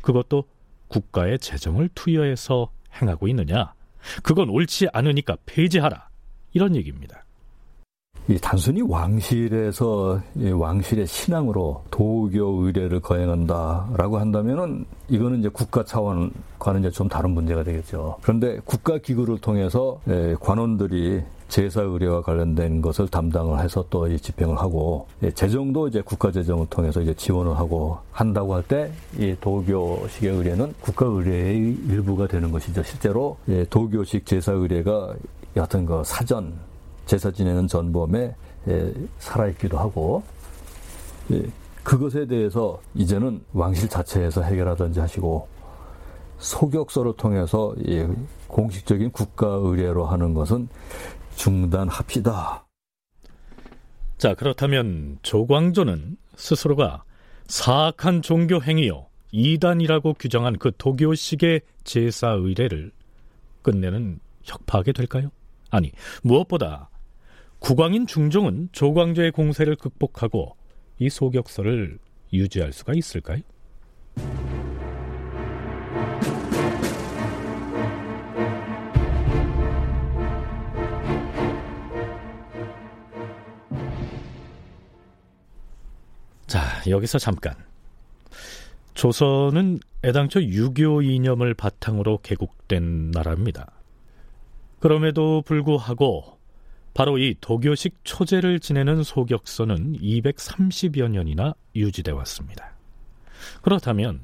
그것도 0.00 0.44
국가의 0.88 1.38
재정을 1.38 1.90
투여해서 1.94 2.70
행하고 3.00 3.28
있느냐? 3.28 3.74
그건 4.22 4.48
옳지 4.48 4.88
않으니까 4.94 5.36
폐지하라. 5.44 6.08
이런 6.54 6.74
얘기입니다. 6.74 7.24
이 8.28 8.38
단순히 8.40 8.80
왕실에서 8.80 10.20
왕실의 10.34 11.06
신앙으로 11.06 11.84
도교 11.90 12.64
의례를 12.64 13.00
거행한다라고 13.00 14.18
한다면은 14.18 14.86
이거는 15.08 15.40
이제 15.40 15.48
국가 15.50 15.84
차원과는 15.84 16.80
이제 16.80 16.90
좀 16.90 17.08
다른 17.08 17.32
문제가 17.32 17.62
되겠죠. 17.62 18.16
그런데 18.22 18.58
국가 18.64 18.98
기구를 18.98 19.38
통해서 19.40 20.00
관원들이 20.40 21.22
제사 21.50 21.82
의례와 21.82 22.22
관련된 22.22 22.80
것을 22.80 23.08
담당을 23.08 23.60
해서 23.60 23.84
또 23.90 24.16
집행을 24.16 24.56
하고 24.56 25.06
재정도 25.34 25.88
이제 25.88 26.00
국가 26.00 26.30
재정을 26.30 26.66
통해서 26.70 27.00
이제 27.02 27.12
지원을 27.12 27.58
하고 27.58 27.98
한다고 28.12 28.54
할 28.54 28.62
때 28.62 28.90
이 29.18 29.34
도교식의 29.40 30.30
의례는 30.30 30.74
국가 30.80 31.06
의례의 31.06 31.76
일부가 31.88 32.26
되는 32.28 32.52
것이죠. 32.52 32.82
실제로 32.84 33.36
도교식 33.68 34.24
제사 34.24 34.52
의례가 34.52 35.14
어떤 35.58 35.84
그 35.84 36.02
사전 36.04 36.52
제사 37.06 37.30
지내는 37.30 37.66
전범에 37.66 38.34
예, 38.68 38.94
살아있기도 39.18 39.76
하고 39.78 40.22
예, 41.32 41.42
그것에 41.82 42.26
대해서 42.26 42.80
이제는 42.94 43.42
왕실 43.52 43.88
자체에서 43.88 44.42
해결하든지 44.42 45.00
하시고 45.00 45.48
소격서를 46.38 47.14
통해서 47.16 47.74
예, 47.88 48.08
공식적인 48.46 49.10
국가 49.10 49.48
의례로 49.48 50.06
하는 50.06 50.34
것은 50.34 50.68
중단합시다. 51.40 52.66
자 54.18 54.34
그렇다면 54.34 55.18
조광조는 55.22 56.18
스스로가 56.36 57.04
사악한 57.46 58.20
종교 58.20 58.62
행위요 58.62 59.06
이단이라고 59.32 60.14
규정한 60.14 60.58
그 60.58 60.70
도교식의 60.76 61.62
제사 61.84 62.32
의례를 62.32 62.92
끝내는 63.62 64.20
혁파하게 64.42 64.92
될까요? 64.92 65.30
아니 65.70 65.92
무엇보다 66.22 66.90
국왕인 67.58 68.06
중종은 68.06 68.68
조광조의 68.72 69.32
공세를 69.32 69.76
극복하고 69.76 70.56
이 70.98 71.08
소격서를 71.08 71.98
유지할 72.34 72.74
수가 72.74 72.92
있을까요? 72.94 73.40
여기서 86.88 87.18
잠깐. 87.18 87.54
조선은 88.94 89.80
애당초 90.04 90.42
유교 90.42 91.02
이념을 91.02 91.54
바탕으로 91.54 92.18
개국된 92.22 93.10
나라입니다. 93.10 93.70
그럼에도 94.80 95.42
불구하고 95.42 96.38
바로 96.94 97.18
이 97.18 97.36
도교식 97.40 98.00
초제를 98.04 98.60
지내는 98.60 99.02
소격서는 99.02 99.98
230여 99.98 101.08
년이나 101.08 101.54
유지돼 101.76 102.10
왔습니다. 102.12 102.72
그렇다면 103.62 104.20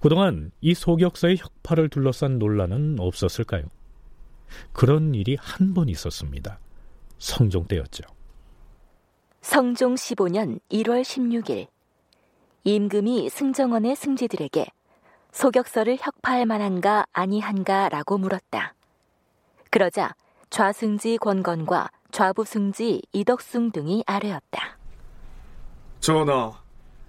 그동안 0.00 0.50
이 0.60 0.74
소격서의 0.74 1.36
혁파를 1.38 1.88
둘러싼 1.88 2.38
논란은 2.38 2.96
없었을까요? 2.98 3.64
그런 4.72 5.14
일이 5.14 5.36
한 5.38 5.74
번 5.74 5.88
있었습니다. 5.88 6.58
성종 7.18 7.66
때였죠. 7.66 8.04
성종 9.40 9.94
15년 9.94 10.60
1월 10.70 11.02
16일 11.02 11.68
임금이 12.64 13.30
승정원의 13.30 13.96
승지들에게 13.96 14.66
소격서를 15.32 15.96
혁파할 16.00 16.44
만한가 16.46 17.06
아니한가라고 17.12 18.18
물었다. 18.18 18.74
그러자 19.70 20.14
좌승지 20.50 21.18
권건과 21.18 21.90
좌부승지 22.10 23.02
이덕숭 23.12 23.70
등이 23.70 24.04
아뢰었다. 24.06 24.78
전하, 26.00 26.52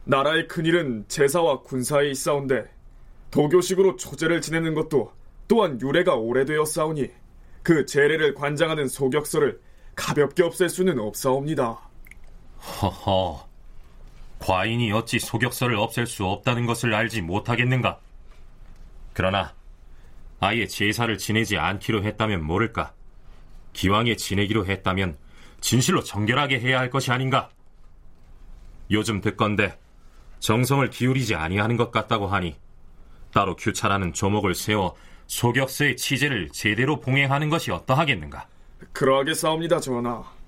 나라의 0.03 0.47
큰일은 0.47 1.05
제사와 1.07 1.61
군사에 1.61 2.09
있사온데 2.09 2.69
도교식으로 3.31 3.95
초제를 3.95 4.41
지내는 4.41 4.73
것도 4.75 5.11
또한 5.47 5.79
유래가 5.81 6.15
오래되었사오니 6.15 7.09
그 7.63 7.85
제례를 7.85 8.33
관장하는 8.33 8.87
소격서를 8.87 9.61
가볍게 9.95 10.43
없앨 10.43 10.69
수는 10.69 10.99
없사옵니다. 10.99 11.88
허허, 12.59 13.47
과인이 14.39 14.91
어찌 14.91 15.19
소격서를 15.19 15.75
없앨 15.77 16.07
수 16.07 16.25
없다는 16.25 16.65
것을 16.65 16.93
알지 16.93 17.21
못하겠는가? 17.21 17.99
그러나 19.13 19.53
아예 20.39 20.67
제사를 20.67 21.17
지내지 21.17 21.57
않기로 21.57 22.03
했다면 22.03 22.43
모를까? 22.43 22.93
기왕에 23.73 24.15
지내기로 24.15 24.65
했다면 24.65 25.17
진실로 25.61 26.03
정결하게 26.03 26.59
해야 26.59 26.79
할 26.79 26.89
것이 26.89 27.11
아닌가? 27.11 27.49
요즘 28.91 29.21
듣건데 29.21 29.77
정성을 30.39 30.89
기울이지 30.89 31.35
아니하는 31.35 31.77
것 31.77 31.91
같다고 31.91 32.27
하니 32.27 32.55
따로 33.31 33.55
규찰하는 33.55 34.13
조목을 34.13 34.55
세워 34.55 34.95
소격서의 35.27 35.97
취재를 35.97 36.49
제대로 36.51 36.99
봉행하는 36.99 37.49
것이 37.49 37.71
어떠하겠는가? 37.71 38.47
그러하게 38.93 39.33
싸웁니다, 39.33 39.79
전하. 39.79 40.38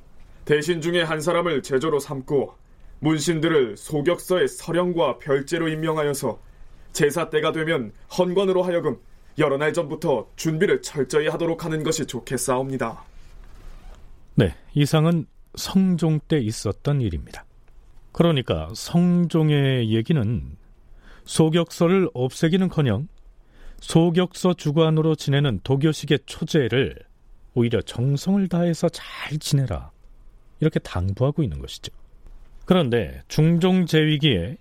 대신 0.45 0.81
중에 0.81 1.03
한 1.03 1.21
사람을 1.21 1.63
제조로 1.63 1.99
삼고 1.99 2.53
문신들을 2.99 3.77
소격서의 3.77 4.47
서령과 4.47 5.17
별제로 5.17 5.67
임명하여서 5.67 6.39
제사 6.93 7.29
때가 7.29 7.51
되면 7.51 7.91
헌관으로 8.17 8.63
하여금 8.63 8.97
여러 9.37 9.57
날 9.57 9.73
전부터 9.73 10.27
준비를 10.35 10.81
철저히 10.81 11.27
하도록 11.27 11.63
하는 11.63 11.83
것이 11.83 12.05
좋겠사옵니다. 12.05 13.03
네, 14.35 14.55
이상은 14.73 15.25
성종 15.55 16.19
때 16.27 16.39
있었던 16.39 17.01
일입니다. 17.01 17.45
그러니까 18.11 18.69
성종의 18.73 19.93
얘기는 19.93 20.57
소격서를 21.25 22.09
없애기는커녕 22.13 23.07
소격서 23.79 24.53
주관으로 24.55 25.15
지내는 25.15 25.61
도교식의 25.63 26.19
초제를 26.25 26.97
오히려 27.53 27.81
정성을 27.81 28.47
다해서 28.47 28.89
잘 28.89 29.37
지내라 29.39 29.91
이렇게 30.61 30.79
당부하고 30.79 31.43
있는 31.43 31.59
것이죠. 31.59 31.91
그런데 32.65 33.21
중종 33.27 33.85
제위기에 33.85 34.57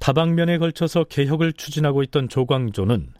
다방면에 0.00 0.58
걸쳐서 0.58 1.04
개혁을 1.04 1.52
추진하고 1.52 2.02
있던 2.02 2.28
조광조는 2.28 3.12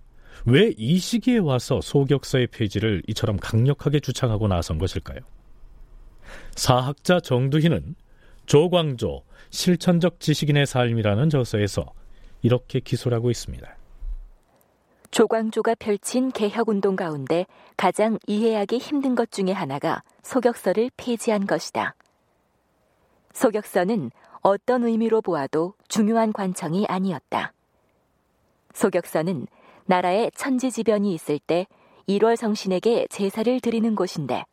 왜 0.46 0.72
이 0.76 0.98
시기에 0.98 1.38
와서 1.38 1.80
소격서의 1.80 2.48
폐지를 2.48 3.02
이처럼 3.08 3.36
강력하게 3.36 4.00
주창하고 4.00 4.48
나선 4.48 4.78
것일까요? 4.78 5.20
사학자 6.54 7.20
정두희는 7.20 7.94
조광조 8.46 9.22
실천적 9.50 10.20
지식인의 10.20 10.66
삶이라는 10.66 11.30
저서에서 11.30 11.92
이렇게 12.42 12.80
기술하고 12.80 13.30
있습니다. 13.30 13.76
조광조가 15.10 15.76
펼친 15.76 16.30
개혁운동 16.30 16.94
가운데 16.94 17.46
가장 17.76 18.18
이해하기 18.26 18.78
힘든 18.78 19.14
것 19.14 19.30
중에 19.32 19.52
하나가 19.52 20.02
소격서를 20.22 20.90
폐지한 20.96 21.46
것이다. 21.46 21.94
소격서는 23.36 24.10
어떤 24.40 24.84
의미로 24.84 25.20
보아도 25.20 25.74
중요한 25.88 26.32
관청이 26.32 26.86
아니었다. 26.88 27.52
소격서는 28.72 29.46
나라에 29.84 30.30
천지지변이 30.34 31.12
있을 31.12 31.38
때 31.38 31.66
1월 32.08 32.36
성신에게 32.36 33.08
제사를 33.10 33.60
드리는 33.60 33.94
곳인데 33.94 34.44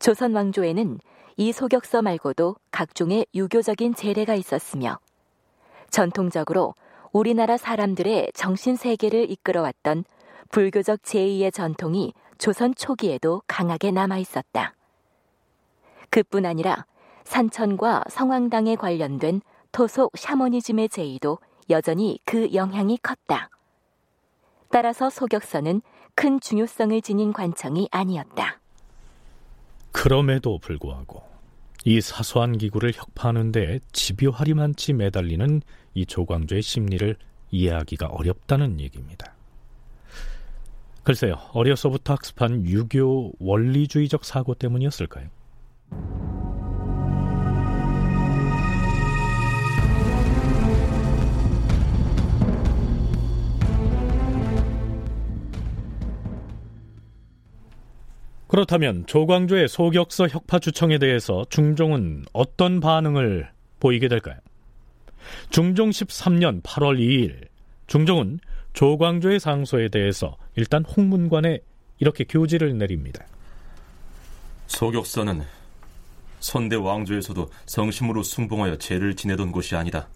조선 0.00 0.34
왕조에는 0.34 0.98
이 1.36 1.52
소격서 1.52 2.02
말고도 2.02 2.56
각종의 2.72 3.26
유교적인 3.36 3.94
제례가 3.94 4.34
있었으며 4.34 4.98
전통적으로 5.88 6.74
우리나라 7.12 7.56
사람들의 7.56 8.32
정신 8.34 8.74
세계를 8.74 9.30
이끌어왔던 9.30 10.04
불교적 10.50 11.04
제의의 11.04 11.52
전통이 11.52 12.14
조선 12.38 12.74
초기에도 12.74 13.42
강하게 13.46 13.92
남아 13.92 14.18
있었다. 14.18 14.74
그뿐 16.10 16.46
아니라 16.46 16.84
산천과 17.26 18.04
성황당에 18.08 18.76
관련된 18.76 19.42
토속 19.72 20.16
샤머니즘의 20.16 20.88
제의도 20.88 21.38
여전히 21.68 22.18
그 22.24 22.54
영향이 22.54 22.98
컸다. 23.02 23.50
따라서 24.70 25.10
소격서는 25.10 25.82
큰 26.14 26.40
중요성을 26.40 27.02
지닌 27.02 27.32
관청이 27.32 27.88
아니었다. 27.90 28.60
그럼에도 29.92 30.58
불구하고 30.58 31.22
이 31.84 32.00
사소한 32.00 32.58
기구를 32.58 32.92
혁파하는 32.94 33.52
데 33.52 33.80
집요하리만치 33.92 34.92
매달리는 34.94 35.62
이 35.94 36.06
조광조의 36.06 36.62
심리를 36.62 37.16
이해하기가 37.50 38.06
어렵다는 38.06 38.80
얘기입니다. 38.80 39.34
글쎄요, 41.02 41.36
어려서부터 41.52 42.14
학습한 42.14 42.66
유교 42.66 43.32
원리주의적 43.38 44.24
사고 44.24 44.54
때문이었을까요? 44.54 45.28
그렇다면 58.48 59.06
조광조의 59.06 59.68
소격서 59.68 60.28
혁파 60.28 60.58
주청에 60.60 60.98
대해서 60.98 61.44
중종은 61.50 62.26
어떤 62.32 62.80
반응을 62.80 63.50
보이게 63.80 64.08
될까요? 64.08 64.36
중종 65.50 65.90
13년 65.90 66.62
8월 66.62 66.98
2일 66.98 67.48
중종은 67.86 68.38
조광조의 68.72 69.40
상소에 69.40 69.88
대해서 69.88 70.36
일단 70.54 70.84
홍문관에 70.84 71.58
이렇게 71.98 72.24
교지를 72.24 72.76
내립니다. 72.78 73.24
소격서는 74.66 75.42
선대 76.40 76.76
왕조에서도 76.76 77.48
성심으로 77.66 78.22
숭봉하여 78.22 78.76
제를 78.76 79.16
지내던 79.16 79.50
곳이 79.50 79.74
아니다. 79.74 80.08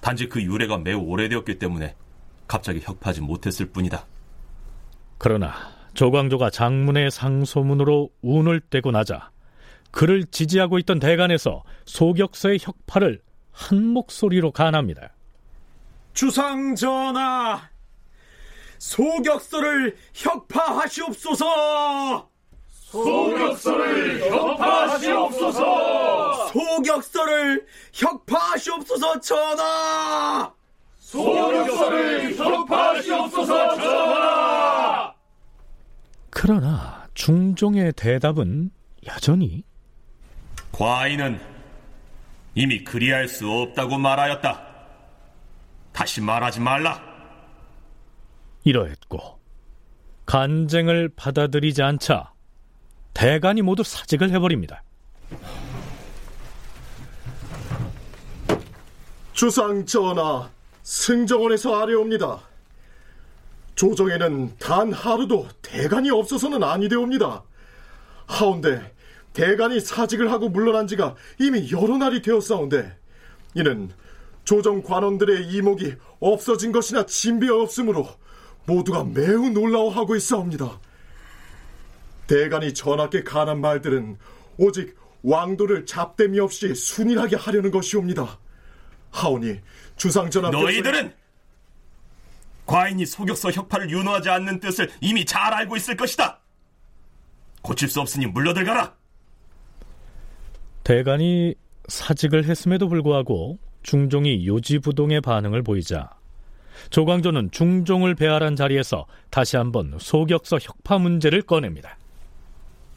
단지 0.00 0.28
그 0.28 0.42
유래가 0.42 0.78
매우 0.78 1.00
오래되었기 1.00 1.58
때문에 1.58 1.94
갑자기 2.48 2.80
혁파하지 2.82 3.20
못했을 3.20 3.66
뿐이다. 3.66 4.06
그러나 5.18 5.79
조광조가 5.94 6.50
장문의 6.50 7.10
상소문으로 7.10 8.10
운을 8.22 8.60
떼고 8.60 8.90
나자 8.90 9.30
그를 9.90 10.24
지지하고 10.24 10.78
있던 10.78 11.00
대간에서 11.00 11.62
소격서의 11.84 12.58
혁파를 12.60 13.20
한 13.50 13.86
목소리로 13.86 14.52
간합니다. 14.52 15.10
주상 16.14 16.74
전하, 16.74 17.68
소격서를 18.78 19.96
혁파하시옵소서. 20.14 21.46
소격서를 22.68 24.30
혁파하시옵소서. 24.30 25.60
소격서를 26.48 27.66
혁파하시옵소서 27.92 29.20
전하. 29.20 30.52
소격서를 30.98 32.36
혁파하시옵소서 32.36 33.76
전하. 33.76 35.09
그러나 36.42 37.06
중종의 37.12 37.92
대답은 37.92 38.70
여전히 39.06 39.62
과인은 40.72 41.38
이미 42.54 42.82
그리할 42.82 43.28
수 43.28 43.46
없다고 43.46 43.98
말하였다. 43.98 44.66
다시 45.92 46.22
말하지 46.22 46.60
말라. 46.60 46.98
이러했고 48.64 49.38
간쟁을 50.24 51.10
받아들이지 51.14 51.82
않자 51.82 52.32
대간이 53.12 53.60
모두 53.60 53.82
사직을 53.82 54.30
해버립니다. 54.30 54.82
주상 59.34 59.84
전하, 59.84 60.48
승정원에서 60.84 61.82
아뢰옵니다. 61.82 62.49
조정에는 63.80 64.56
단 64.58 64.92
하루도 64.92 65.48
대간이 65.62 66.10
없어서는 66.10 66.62
아니되옵니다. 66.62 67.42
하운데 68.26 68.94
대간이 69.32 69.80
사직을 69.80 70.30
하고 70.30 70.50
물러난 70.50 70.86
지가 70.86 71.14
이미 71.38 71.70
여러 71.72 71.96
날이 71.96 72.20
되었사온데 72.20 72.94
이는 73.54 73.90
조정 74.44 74.82
관원들의 74.82 75.46
이목이 75.48 75.94
없어진 76.18 76.72
것이나 76.72 77.06
진배 77.06 77.48
없으므로 77.48 78.06
모두가 78.66 79.02
매우 79.04 79.48
놀라워하고 79.48 80.14
있사옵니다. 80.14 80.78
대간이 82.26 82.74
전하께 82.74 83.24
간한 83.24 83.62
말들은 83.62 84.18
오직 84.58 84.94
왕도를 85.22 85.86
잡됨이 85.86 86.38
없이 86.38 86.74
순일하게 86.74 87.36
하려는 87.36 87.70
것이옵니다. 87.70 88.40
하오니 89.10 89.60
주상전하 89.96 90.50
너희들은 90.50 91.14
과인이 92.70 93.04
소격서 93.04 93.50
혁파를 93.50 93.90
윤호하지 93.90 94.30
않는 94.30 94.60
뜻을 94.60 94.92
이미 95.00 95.24
잘 95.24 95.52
알고 95.52 95.76
있을 95.76 95.96
것이다. 95.96 96.38
고칠 97.62 97.88
수 97.88 98.00
없으니 98.00 98.26
물러들가라. 98.26 98.94
대간이 100.84 101.56
사직을 101.88 102.44
했음에도 102.44 102.88
불구하고 102.88 103.58
중종이 103.82 104.46
요지부동의 104.46 105.20
반응을 105.20 105.64
보이자 105.64 106.10
조광조는 106.90 107.50
중종을 107.50 108.14
배할한 108.14 108.54
자리에서 108.54 109.04
다시 109.30 109.56
한번 109.56 109.96
소격서 109.98 110.58
혁파 110.58 110.98
문제를 110.98 111.42
꺼냅니다. 111.42 111.98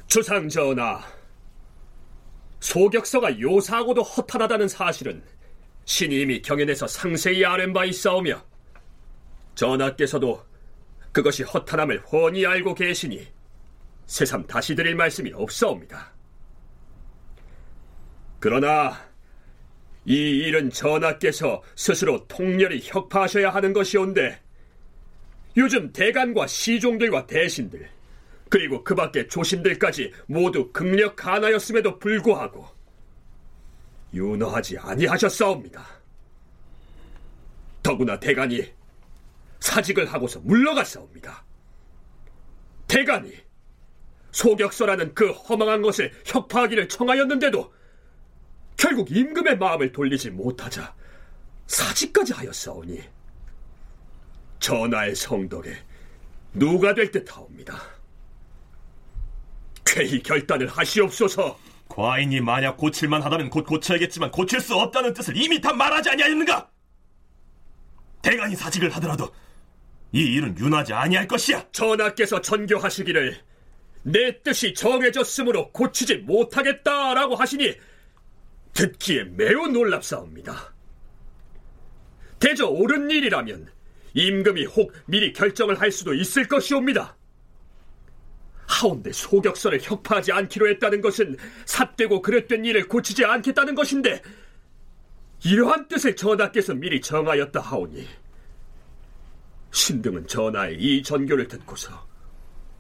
주상 0.06 0.48
전하, 0.50 1.02
소격서가 2.60 3.40
요사하고도 3.40 4.04
허탈하다는 4.04 4.68
사실은 4.68 5.24
신이 5.86 6.22
이미 6.22 6.44
경연에서 6.44 6.86
상세히 6.86 7.44
아는 7.44 7.74
바 7.74 7.86
있사오며 7.86 8.53
전하께서도 9.56 10.44
그것이 11.12 11.44
허탈함을 11.44 12.00
훤히 12.12 12.46
알고 12.46 12.74
계시니 12.74 13.28
새삼 14.08 14.48
다시 14.48 14.76
드릴 14.76 14.96
말씀이 14.96 15.32
없사옵니다. 15.34 16.12
그러나 18.40 19.00
이 20.06 20.16
일은 20.16 20.70
전하께서 20.70 21.62
스스로 21.76 22.28
통렬히 22.28 22.82
혁파하셔야 22.84 23.52
하는 23.52 23.72
것이온데 23.72 24.42
요즘 25.56 25.94
대간과 25.94 26.48
시종들과 26.48 27.28
대신들 27.28 27.90
그리고 28.50 28.84
그 28.84 28.96
밖의 28.96 29.30
조신들까지 29.30 30.12
모두 30.28 30.72
극력 30.72 31.16
가하였음에도 31.16 32.00
불구하고 32.00 32.68
윤허하지 34.14 34.78
아니하셨사옵니다. 34.78 35.88
더구나 37.82 38.20
대간이 38.20 38.72
사직을 39.64 40.12
하고서 40.12 40.42
물러갔사옵니다. 40.42 41.46
대간이 42.86 43.34
소격서라는 44.32 45.14
그 45.14 45.32
허망한 45.32 45.82
것을 45.82 46.12
혁파하기를 46.26 46.90
청하였는데도 46.90 47.74
결국 48.76 49.10
임금의 49.10 49.58
마음을 49.58 49.94
돌리지 49.94 50.32
못하자 50.32 50.94
사직까지 51.68 52.34
하였사오니 52.34 53.02
전하의 54.60 55.16
성덕에 55.16 55.78
누가 56.54 56.94
될 56.94 57.10
듯하옵니다. 57.12 57.82
쾌히 59.86 60.22
결단을 60.22 60.68
하시옵소서. 60.68 61.58
과인이 61.88 62.42
만약 62.42 62.76
고칠만 62.76 63.22
하다면 63.22 63.50
곧 63.50 63.66
고쳐야겠지만 63.66 64.32
고칠 64.32 64.60
수 64.60 64.76
없다는 64.76 65.14
뜻을 65.14 65.38
이미 65.38 65.62
다 65.62 65.72
말하지 65.72 66.10
아니하였는가? 66.10 66.70
대간이 68.22 68.56
사직을 68.56 68.90
하더라도 68.96 69.32
이 70.14 70.20
일은 70.20 70.58
윤하지 70.58 70.94
아니할 70.94 71.28
것이야. 71.28 71.66
전하께서 71.72 72.40
전교하시기를 72.40 73.36
내 74.04 74.42
뜻이 74.44 74.74
정해졌으므로 74.74 75.72
고치지 75.72 76.18
못하겠다라고 76.18 77.36
하시니 77.36 77.76
듣기에 78.74 79.24
매우 79.24 79.68
놀랍사옵니다. 79.68 80.74
대저 82.40 82.68
옳은 82.68 83.10
일이라면 83.10 83.70
임금이 84.14 84.66
혹 84.66 84.94
미리 85.08 85.34
결정을 85.34 85.82
할 85.82 85.92
수도 85.92 86.14
있을 86.14 86.48
것이옵니다. 86.48 87.18
하운데 88.68 89.12
소격서를 89.12 89.80
혁파하지 89.82 90.32
않기로 90.32 90.68
했다는 90.70 91.02
것은 91.02 91.38
삿되고 91.66 92.22
그릇된 92.22 92.66
일을 92.66 92.88
고치지 92.88 93.26
않겠다는 93.26 93.74
것인데 93.76 94.22
이러한 95.44 95.88
뜻을 95.88 96.16
전하께서 96.16 96.74
미리 96.76 97.02
정하였다 97.02 97.60
하오니 97.60 98.08
신등은 99.74 100.28
전하의 100.28 100.78
이 100.80 101.04
전교를 101.04 101.48
듣고서 101.48 102.08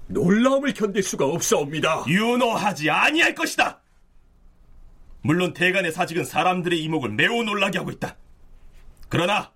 놀라움을 0.07 0.73
견딜 0.73 1.01
수가 1.01 1.25
없사옵니다. 1.25 2.05
윤호하지 2.07 2.89
아니할 2.89 3.33
것이다. 3.33 3.81
물론 5.21 5.53
대간의 5.53 5.91
사직은 5.91 6.23
사람들의 6.23 6.81
이목을 6.83 7.09
매우 7.09 7.43
놀라게 7.43 7.79
하고 7.79 7.89
있다. 7.91 8.15
그러나 9.09 9.51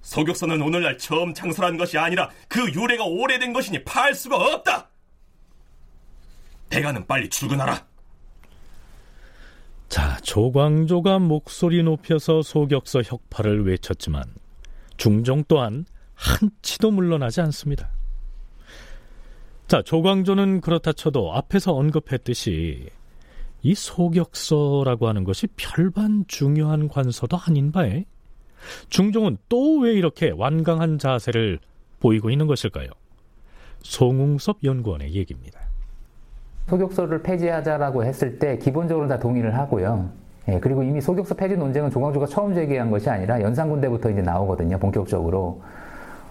소격서는 0.00 0.62
오늘날 0.62 0.96
처음 0.96 1.34
창설한 1.34 1.76
것이 1.76 1.98
아니라 1.98 2.30
그 2.48 2.60
유래가 2.72 3.04
오래된 3.04 3.52
것이니 3.52 3.84
파할 3.84 4.14
수가 4.14 4.36
없다. 4.36 4.88
대가는 6.70 7.06
빨리 7.06 7.28
출근하라. 7.28 7.86
자, 9.88 10.16
조광조가 10.18 11.18
목소리 11.18 11.82
높여서 11.82 12.42
소격서 12.42 13.02
혁파를 13.02 13.66
외쳤지만 13.66 14.24
중종 14.96 15.44
또한 15.48 15.84
한치도 16.18 16.90
물러나지 16.90 17.40
않습니다. 17.42 17.90
자, 19.68 19.82
조광조는 19.82 20.60
그렇다 20.60 20.92
쳐도 20.92 21.34
앞에서 21.34 21.74
언급했듯이 21.74 22.88
이 23.62 23.74
소격서라고 23.74 25.08
하는 25.08 25.24
것이 25.24 25.46
별반 25.56 26.24
중요한 26.26 26.88
관서도 26.88 27.38
아닌 27.46 27.70
바에 27.70 28.04
중종은 28.88 29.38
또 29.48 29.80
왜 29.80 29.92
이렇게 29.92 30.30
완강한 30.36 30.98
자세를 30.98 31.60
보이고 32.00 32.30
있는 32.30 32.46
것일까요? 32.48 32.88
송웅섭 33.82 34.58
연구원의 34.64 35.14
얘기입니다. 35.14 35.60
소격서를 36.68 37.22
폐지하자라고 37.22 38.04
했을 38.04 38.38
때 38.38 38.58
기본적으로 38.58 39.06
다 39.06 39.18
동의를 39.18 39.56
하고요. 39.56 40.10
예, 40.48 40.58
그리고 40.58 40.82
이미 40.82 41.00
소격서 41.00 41.34
폐지 41.34 41.56
논쟁은 41.56 41.90
조광조가 41.90 42.26
처음 42.26 42.54
제기한 42.54 42.90
것이 42.90 43.08
아니라 43.08 43.40
연산군대부터 43.40 44.10
이제 44.10 44.22
나오거든요. 44.22 44.78
본격적으로. 44.78 45.62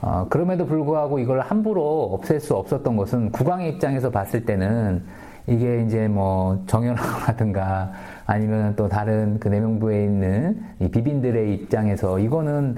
어, 0.01 0.27
그럼에도 0.29 0.65
불구하고 0.65 1.19
이걸 1.19 1.41
함부로 1.41 2.13
없앨 2.13 2.39
수 2.39 2.55
없었던 2.55 2.95
것은 2.95 3.31
국왕의 3.31 3.69
입장에서 3.73 4.10
봤을 4.10 4.45
때는 4.45 5.03
이게 5.47 5.83
이제 5.83 6.07
뭐 6.07 6.62
정연하라든가 6.67 7.91
아니면 8.27 8.75
또 8.75 8.87
다른 8.89 9.39
그 9.39 9.47
내명부에 9.47 10.03
있는 10.03 10.61
이 10.79 10.89
비빈들의 10.89 11.53
입장에서 11.53 12.19
이거는 12.19 12.75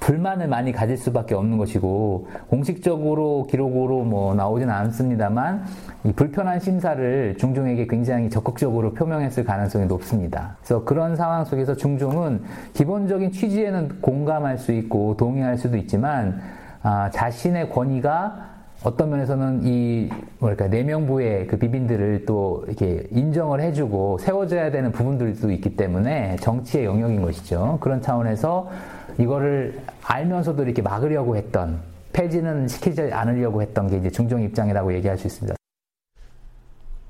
불만을 0.00 0.48
많이 0.48 0.72
가질 0.72 0.96
수밖에 0.96 1.34
없는 1.34 1.58
것이고 1.58 2.26
공식적으로 2.48 3.46
기록으로 3.48 4.02
뭐 4.02 4.34
나오진 4.34 4.68
않습니다만 4.68 5.64
이 6.04 6.12
불편한 6.12 6.58
심사를 6.58 7.36
중종에게 7.38 7.86
굉장히 7.86 8.28
적극적으로 8.30 8.92
표명했을 8.94 9.44
가능성이 9.44 9.86
높습니다. 9.86 10.56
그래서 10.60 10.84
그런 10.84 11.14
상황 11.14 11.44
속에서 11.44 11.76
중종은 11.76 12.42
기본적인 12.72 13.30
취지에는 13.30 14.00
공감할 14.00 14.58
수 14.58 14.72
있고 14.72 15.16
동의할 15.16 15.56
수도 15.56 15.76
있지만 15.76 16.40
아, 16.82 17.10
자신의 17.10 17.70
권위가 17.70 18.49
어떤 18.82 19.10
면에서는 19.10 19.66
이 19.66 20.08
뭐랄까 20.38 20.68
내명부의 20.68 21.46
그 21.46 21.58
비빈들을 21.58 22.24
또 22.24 22.64
이렇게 22.66 23.06
인정을 23.10 23.60
해주고 23.60 24.18
세워져야 24.18 24.70
되는 24.70 24.90
부분들도 24.90 25.50
있기 25.52 25.76
때문에 25.76 26.36
정치의 26.36 26.86
영역인 26.86 27.20
것이죠. 27.20 27.78
그런 27.80 28.00
차원에서 28.00 28.70
이거를 29.18 29.80
알면서도 30.02 30.62
이렇게 30.62 30.80
막으려고 30.80 31.36
했던 31.36 31.80
폐지는 32.14 32.68
시키지 32.68 33.02
않으려고 33.12 33.60
했던 33.60 33.88
게 33.88 33.98
이제 33.98 34.10
중종 34.10 34.40
입장이라고 34.42 34.94
얘기할 34.94 35.18
수 35.18 35.26
있습니다. 35.26 35.56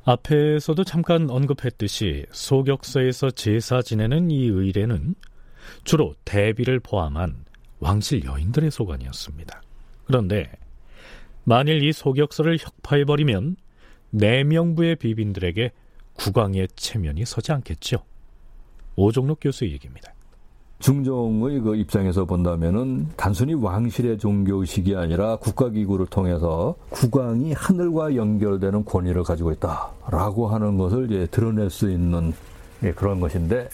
앞에서도 0.04 0.83
잠깐 0.83 1.30
언급했듯이 1.30 2.26
소격서에서 2.33 3.30
제사 3.30 3.80
지내는 3.80 4.30
이 4.30 4.48
의례는 4.48 5.14
주로 5.85 6.14
대비를 6.24 6.80
포함한 6.80 7.44
왕실 7.78 8.24
여인들의 8.24 8.72
소관이었습니다. 8.72 9.62
그런데 10.06 10.50
만일 11.50 11.82
이 11.82 11.92
소격서를 11.92 12.58
혁파해버리면 12.60 13.56
내명부의 14.10 14.94
비빈들에게 14.94 15.72
국왕의 16.12 16.68
체면이 16.76 17.24
서지 17.24 17.50
않겠죠. 17.50 18.04
오종록 18.94 19.38
교수의 19.40 19.72
얘기입니다. 19.72 20.12
중종의 20.78 21.58
그 21.58 21.74
입장에서 21.74 22.24
본다면은 22.24 23.08
단순히 23.16 23.54
왕실의 23.54 24.18
종교의식이 24.18 24.94
아니라 24.94 25.34
국가기구를 25.38 26.06
통해서 26.06 26.76
국왕이 26.90 27.52
하늘과 27.54 28.14
연결되는 28.14 28.84
권위를 28.84 29.24
가지고 29.24 29.50
있다라고 29.50 30.46
하는 30.46 30.78
것을 30.78 31.06
이제 31.06 31.26
드러낼 31.32 31.68
수 31.68 31.90
있는 31.90 32.32
예, 32.84 32.92
그런 32.92 33.18
것인데 33.18 33.68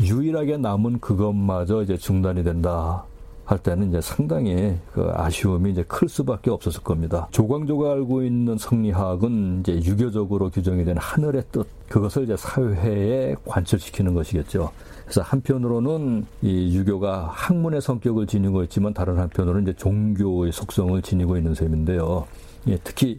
유일하게 0.00 0.58
남은 0.58 1.00
그것마저 1.00 1.82
이제 1.82 1.96
중단이 1.96 2.44
된다 2.44 3.07
할 3.48 3.56
때는 3.58 3.88
이제 3.88 4.00
상당히 4.02 4.76
그 4.92 5.10
아쉬움이 5.14 5.70
이제 5.70 5.82
클 5.88 6.06
수밖에 6.06 6.50
없었을 6.50 6.82
겁니다. 6.82 7.28
조광조가 7.30 7.92
알고 7.92 8.22
있는 8.22 8.58
성리학은 8.58 9.60
이제 9.60 9.72
유교적으로 9.82 10.50
규정이 10.50 10.84
된 10.84 10.98
하늘의 10.98 11.44
뜻 11.50 11.66
그것을 11.88 12.24
이제 12.24 12.36
사회에 12.36 13.36
관철시키는 13.46 14.12
것이겠죠. 14.12 14.70
그래서 15.04 15.22
한편으로는 15.22 16.26
이 16.42 16.76
유교가 16.76 17.30
학문의 17.32 17.80
성격을 17.80 18.26
지니고 18.26 18.64
있지만 18.64 18.92
다른 18.92 19.18
한편으로는 19.18 19.62
이제 19.62 19.72
종교의 19.78 20.52
속성을 20.52 21.00
지니고 21.00 21.38
있는 21.38 21.54
셈인데요. 21.54 22.26
예, 22.66 22.76
특히 22.84 23.18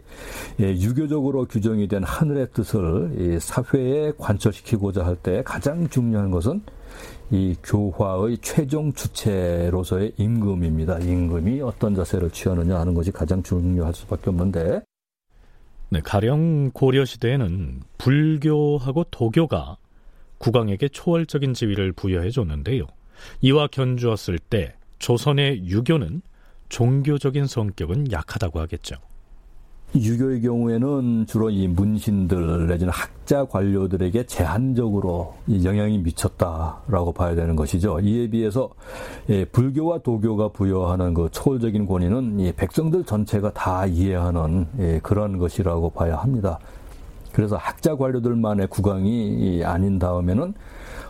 예, 0.60 0.74
유교적으로 0.74 1.46
규정이 1.46 1.88
된 1.88 2.04
하늘의 2.04 2.50
뜻을 2.54 3.40
사회에 3.42 4.12
관철시키고자 4.20 5.04
할 5.04 5.16
때 5.16 5.42
가장 5.44 5.90
중요한 5.90 6.30
것은 6.30 6.62
이 7.32 7.56
교화의 7.64 8.40
최종 8.40 8.92
주체로서의 8.94 10.14
임금입니다. 10.18 11.00
임금이 11.00 11.62
어떤 11.62 11.94
자세를 11.94 12.32
취하느냐 12.32 12.80
하는 12.80 12.94
것이 12.94 13.12
가장 13.12 13.44
중요할 13.44 13.94
수밖에 13.94 14.30
없는데. 14.30 14.82
네, 15.90 16.02
가령 16.02 16.72
고려 16.72 17.06
시대에는 17.06 17.82
불교하고 17.98 19.06
도교가 19.06 19.78
국왕에게 20.40 20.90
초월적인 20.90 21.54
지위를 21.54 21.92
부여해 21.92 22.32
줬는데요. 22.32 22.86
이와 23.42 23.68
견주었을 23.68 24.40
때 24.40 24.76
조선의 25.00 25.66
유교는 25.68 26.22
종교적인 26.70 27.46
성격은 27.48 28.12
약하다고 28.12 28.60
하겠죠. 28.60 28.96
유교의 29.96 30.42
경우에는 30.42 31.26
주로 31.26 31.50
이 31.50 31.68
문신들 31.68 32.68
내지는 32.68 32.94
학자 32.94 33.46
관료들에게 33.46 34.26
제한적으로 34.28 35.34
영향이 35.64 35.98
미쳤다라고 36.00 37.12
봐야 37.14 37.34
되는 37.34 37.56
것이죠. 37.56 38.00
이에 38.02 38.30
비해서 38.30 38.70
예, 39.30 39.46
불교와 39.46 40.00
도교가 40.00 40.50
부여하는 40.50 41.16
그 41.16 41.30
초월적인 41.32 41.88
권위는 41.88 42.40
이 42.40 42.52
백성들 42.52 43.04
전체가 43.04 43.52
다 43.54 43.88
이해하는 43.88 44.68
예, 44.80 45.00
그런 45.02 45.40
것이라고 45.40 45.90
봐야 45.90 46.18
합니다. 46.18 46.60
그래서 47.32 47.56
학자 47.58 47.96
관료들만의 47.96 48.68
국왕이 48.68 49.64
아닌 49.64 50.00
다음에는 50.00 50.54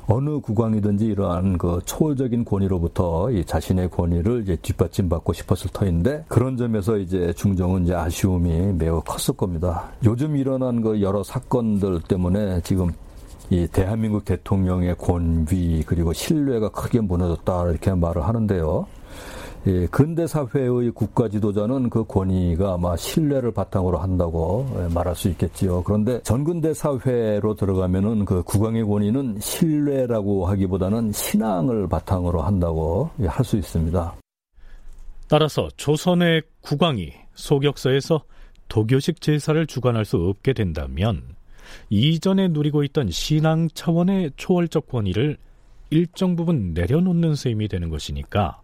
어느 0.07 0.39
국왕이든지 0.39 1.05
이러한 1.05 1.59
그 1.59 1.79
초월적인 1.85 2.43
권위로부터 2.43 3.29
이 3.29 3.45
자신의 3.45 3.91
권위를 3.91 4.41
이제 4.41 4.57
뒷받침받고 4.59 5.33
싶었을 5.33 5.69
터인데 5.71 6.25
그런 6.27 6.57
점에서 6.57 6.97
이제 6.97 7.31
중종은 7.33 7.83
이제 7.83 7.93
아쉬움이 7.93 8.73
매우 8.73 9.01
컸을 9.01 9.37
겁니다. 9.37 9.91
요즘 10.03 10.35
일어난 10.35 10.81
그 10.81 11.01
여러 11.01 11.21
사건들 11.21 12.01
때문에 12.07 12.61
지금 12.61 12.91
이 13.51 13.67
대한민국 13.67 14.25
대통령의 14.25 14.95
권위 14.97 15.83
그리고 15.85 16.11
신뢰가 16.11 16.69
크게 16.69 17.01
무너졌다 17.01 17.69
이렇게 17.69 17.93
말을 17.93 18.27
하는데요. 18.27 18.87
예, 19.69 19.85
근대 19.91 20.25
사회의 20.25 20.89
국가 20.89 21.29
지도자는 21.29 21.91
그 21.91 22.03
권위가 22.03 22.73
아마 22.73 22.97
신뢰를 22.97 23.51
바탕으로 23.51 23.99
한다고 23.99 24.67
예, 24.79 24.91
말할 24.91 25.15
수 25.15 25.29
있겠지요. 25.29 25.83
그런데 25.83 26.19
전근대 26.23 26.73
사회로 26.73 27.53
들어가면은 27.53 28.25
그 28.25 28.41
국왕의 28.41 28.83
권위는 28.85 29.37
신뢰라고 29.39 30.47
하기보다는 30.47 31.11
신앙을 31.11 31.87
바탕으로 31.87 32.41
한다고 32.41 33.11
예, 33.21 33.27
할수 33.27 33.57
있습니다. 33.57 34.15
따라서 35.27 35.69
조선의 35.77 36.41
국왕이 36.61 37.13
소격서에서 37.35 38.23
도교식 38.69 39.21
제사를 39.21 39.67
주관할 39.67 40.03
수 40.03 40.17
없게 40.17 40.53
된다면 40.53 41.21
이전에 41.91 42.47
누리고 42.47 42.83
있던 42.85 43.11
신앙 43.11 43.69
차원의 43.71 44.31
초월적 44.35 44.87
권위를 44.87 45.37
일정 45.91 46.35
부분 46.35 46.73
내려놓는 46.73 47.35
셈이 47.35 47.67
되는 47.67 47.89
것이니까 47.89 48.61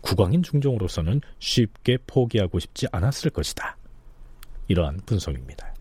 국왕인 0.00 0.42
중종으로서는 0.42 1.20
쉽게 1.38 1.98
포기하고 2.06 2.58
싶지 2.58 2.86
않았을 2.92 3.30
것이다. 3.30 3.76
이러한 4.68 5.00
분석입니다. 5.06 5.74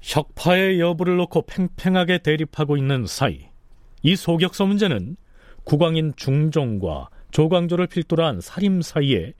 혁파의 0.00 0.78
여부를 0.78 1.16
놓고 1.16 1.46
팽팽하게 1.46 2.18
대립하고 2.18 2.76
있는 2.76 3.06
사이 3.06 3.48
이 4.02 4.16
소격서 4.16 4.66
문제는 4.66 5.16
국왕인 5.64 6.12
중종과 6.16 7.08
조광조를 7.32 7.88
필두로 7.88 8.24
한 8.24 8.40
살림 8.40 8.82
사이에 8.82 9.32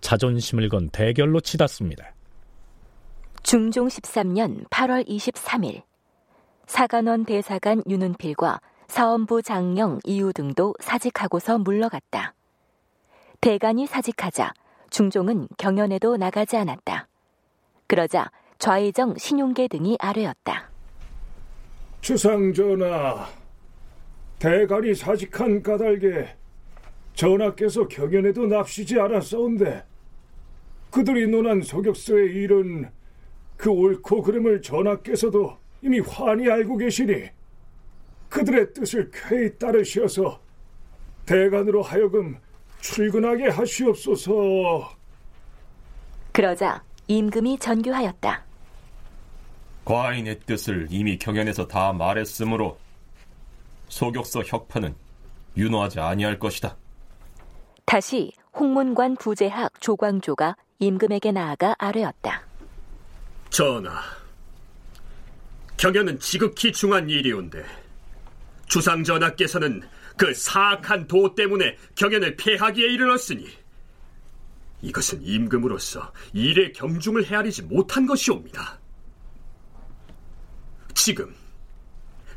자존심을 0.00 0.68
건 0.68 0.88
대결로 0.90 1.40
치닫습니다. 1.40 2.14
중종 3.42 3.88
13년 3.88 4.68
8월 4.68 5.06
23일 5.08 5.82
사관원 6.66 7.24
대사관 7.24 7.82
윤은필과 7.88 8.60
사원부 8.86 9.42
장령 9.42 9.98
이유 10.04 10.32
등도 10.32 10.74
사직하고서 10.80 11.58
물러갔다. 11.58 12.34
대간이 13.40 13.86
사직하자 13.86 14.52
중종은 14.90 15.48
경연에도 15.56 16.16
나가지 16.16 16.56
않았다. 16.56 17.08
그러자 17.86 18.30
좌의정 18.58 19.16
신용계 19.16 19.68
등이 19.68 19.96
아뢰었다. 19.98 20.70
주상전하, 22.02 23.26
대간이 24.38 24.94
사직한 24.94 25.62
까닭에 25.62 26.41
전하께서 27.14 27.88
경연에도 27.88 28.46
납시지 28.46 28.98
않았사온데 28.98 29.84
그들이 30.90 31.26
논한 31.26 31.62
소격서의 31.62 32.32
일은 32.32 32.90
그 33.56 33.70
옳고 33.70 34.22
그름을 34.22 34.60
전하께서도 34.60 35.56
이미 35.82 36.00
환히 36.00 36.50
알고 36.50 36.76
계시니 36.76 37.28
그들의 38.28 38.72
뜻을 38.72 39.10
쾌히 39.12 39.56
따르시어서 39.58 40.40
대관으로 41.26 41.82
하여금 41.82 42.38
출근하게 42.80 43.48
하시옵소서. 43.48 44.90
그러자 46.32 46.82
임금이 47.08 47.58
전교하였다. 47.58 48.44
과인의 49.84 50.40
뜻을 50.40 50.88
이미 50.90 51.18
경연에서 51.18 51.66
다 51.66 51.92
말했으므로 51.92 52.78
소격서 53.88 54.42
혁파는 54.42 54.94
윤호하지 55.56 56.00
아니할 56.00 56.38
것이다. 56.38 56.76
다시 57.92 58.32
홍문관 58.58 59.16
부재학 59.16 59.78
조광조가 59.82 60.56
임금에게 60.78 61.30
나아가 61.30 61.76
아뢰었다. 61.78 62.42
전하, 63.50 64.00
경연은 65.76 66.18
지극히 66.18 66.72
중한 66.72 67.10
일이온데 67.10 67.62
주상 68.66 69.04
전하께서는 69.04 69.82
그 70.16 70.32
사악한 70.32 71.06
도 71.06 71.34
때문에 71.34 71.76
경연을 71.94 72.36
폐하기에 72.38 72.94
이르렀으니 72.94 73.46
이것은 74.80 75.20
임금으로서 75.22 76.14
일의 76.32 76.72
경중을 76.72 77.26
헤아리지 77.26 77.64
못한 77.64 78.06
것이옵니다. 78.06 78.80
지금 80.94 81.36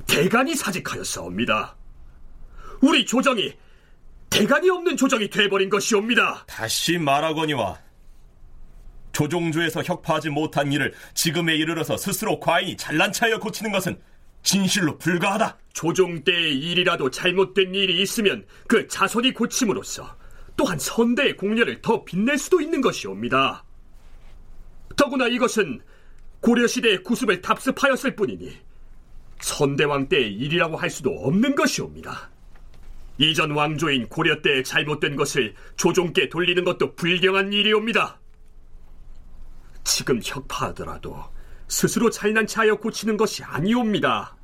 대간이 0.06 0.54
사직하였사옵니다. 0.54 1.78
우리 2.82 3.06
조정이 3.06 3.56
대간이 4.36 4.70
없는 4.70 4.98
조정이 4.98 5.30
돼버린 5.30 5.70
것이옵니다. 5.70 6.44
다시 6.46 6.98
말하거니와 6.98 7.80
조종조에서 9.14 9.82
혁파하지 9.82 10.30
못한 10.30 10.74
일을 10.74 10.94
지금에 11.14 11.56
이르러서 11.56 11.96
스스로 11.96 12.38
과인이 12.42 12.76
잘난 12.76 13.14
차여 13.14 13.40
고치는 13.40 13.72
것은 13.72 13.98
진실로 14.44 14.98
불가하다. 14.98 15.58
조종 15.72 16.22
때의 16.26 16.60
일이라도 16.60 17.12
잘못된 17.12 17.74
일이 17.74 18.02
있으면 18.02 18.46
그 18.68 18.86
자손이 18.90 19.34
고침으로써 19.34 20.18
또한 20.58 20.78
선대의 20.80 21.38
공렬을 21.38 21.82
더 21.82 22.04
빛낼 22.04 22.38
수도 22.38 22.60
있는 22.60 22.82
것이옵니다. 22.82 23.64
더구나 24.98 25.28
이것은 25.28 25.80
고려시대의 26.42 27.04
구습을 27.04 27.42
답습하였을 27.42 28.18
뿐이니 28.18 28.52
선대왕 29.40 30.10
때의 30.10 30.34
일이라고 30.34 30.76
할 30.76 30.90
수도 30.90 31.12
없는 31.12 31.56
것이옵니다. 31.56 32.35
이전 33.18 33.52
왕조인 33.52 34.08
고려 34.10 34.42
때 34.42 34.62
잘못된 34.64 35.16
것을 35.16 35.56
조종께 35.78 36.30
돌리는 36.30 36.64
것도 36.64 36.96
불경한 36.96 37.54
일이옵니다. 37.54 38.20
지금 39.84 40.20
혁파하더라도 40.24 41.24
스스로 41.68 42.10
잘난 42.10 42.46
차하여 42.46 42.76
고치는 42.78 43.18
것이 43.18 43.44
아니옵니다. 43.44 44.36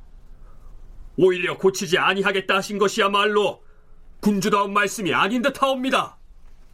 오히려 1.16 1.58
고치지 1.58 1.98
아니하겠다 1.98 2.56
하신 2.56 2.78
것이야말로 2.78 3.62
군주다운 4.20 4.72
말씀이 4.72 5.12
아닌 5.12 5.42
듯하옵니다. 5.42 6.16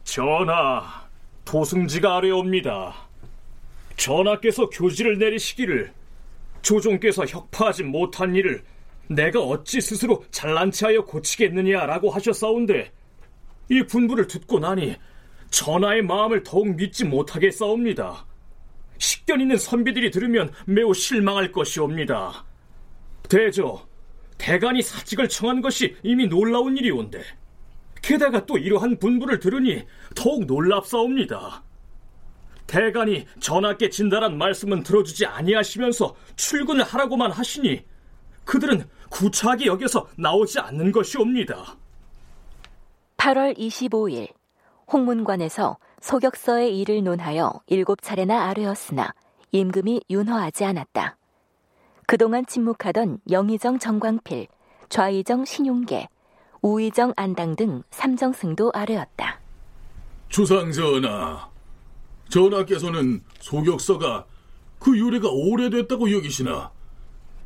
전하, 0.03 1.09
도승지가 1.45 2.17
아뢰옵니다. 2.17 2.95
전하께서 3.97 4.69
교지를 4.69 5.17
내리시기를 5.17 5.91
조종께서 6.61 7.25
혁파하지 7.25 7.83
못한 7.83 8.35
일을 8.35 8.63
내가 9.09 9.41
어찌 9.41 9.81
스스로 9.81 10.23
잘난 10.31 10.71
체하여 10.71 11.03
고치겠느냐라고 11.05 12.11
하셨사온데 12.11 12.91
이 13.69 13.83
분부를 13.83 14.27
듣고 14.27 14.59
나니 14.59 14.95
전하의 15.49 16.03
마음을 16.03 16.43
더욱 16.43 16.75
믿지 16.75 17.05
못하게 17.05 17.49
싸웁니다. 17.49 18.25
식견 18.99 19.41
있는 19.41 19.57
선비들이 19.57 20.11
들으면 20.11 20.51
매우 20.65 20.93
실망할 20.93 21.51
것이옵니다. 21.51 22.45
대저, 23.27 23.87
대간이 24.37 24.81
사직을 24.81 25.27
청한 25.27 25.61
것이 25.61 25.95
이미 26.03 26.27
놀라운 26.27 26.77
일이온데 26.77 27.23
게다가 28.01 28.45
또 28.45 28.57
이러한 28.57 28.99
분부를 28.99 29.39
들으니 29.39 29.83
더욱 30.15 30.45
놀랍사옵니다. 30.45 31.63
대간이 32.67 33.25
전하께 33.39 33.89
진달한 33.89 34.37
말씀은 34.37 34.83
들어주지 34.83 35.25
아니하시면서 35.25 36.15
출근을 36.35 36.83
하라고만 36.83 37.31
하시니 37.31 37.83
그들은 38.49 38.89
구차하게 39.09 39.67
여겨서 39.67 40.07
나오지 40.15 40.59
않는 40.59 40.91
것이옵니다. 40.91 41.77
8월 43.17 43.55
25일 43.55 44.29
홍문관에서 44.91 45.77
소격서의 46.01 46.79
일을 46.79 47.03
논하여 47.03 47.61
일곱 47.67 48.01
차례나 48.01 48.45
아뢰었으나 48.49 49.13
임금이 49.51 50.01
윤허하지 50.09 50.65
않았다. 50.65 51.17
그동안 52.07 52.43
침묵하던 52.43 53.19
영의정 53.29 53.77
정광필, 53.77 54.47
좌의정 54.89 55.45
신용계, 55.45 56.07
우의정 56.63 57.13
안당 57.17 57.55
등 57.55 57.83
삼정승도 57.91 58.71
아뢰었다. 58.73 59.41
주상전하, 60.29 61.51
전하께서는 62.29 63.21
소격서가 63.41 64.25
그 64.79 64.97
유래가 64.97 65.29
오래됐다고 65.29 66.11
여기시나 66.11 66.71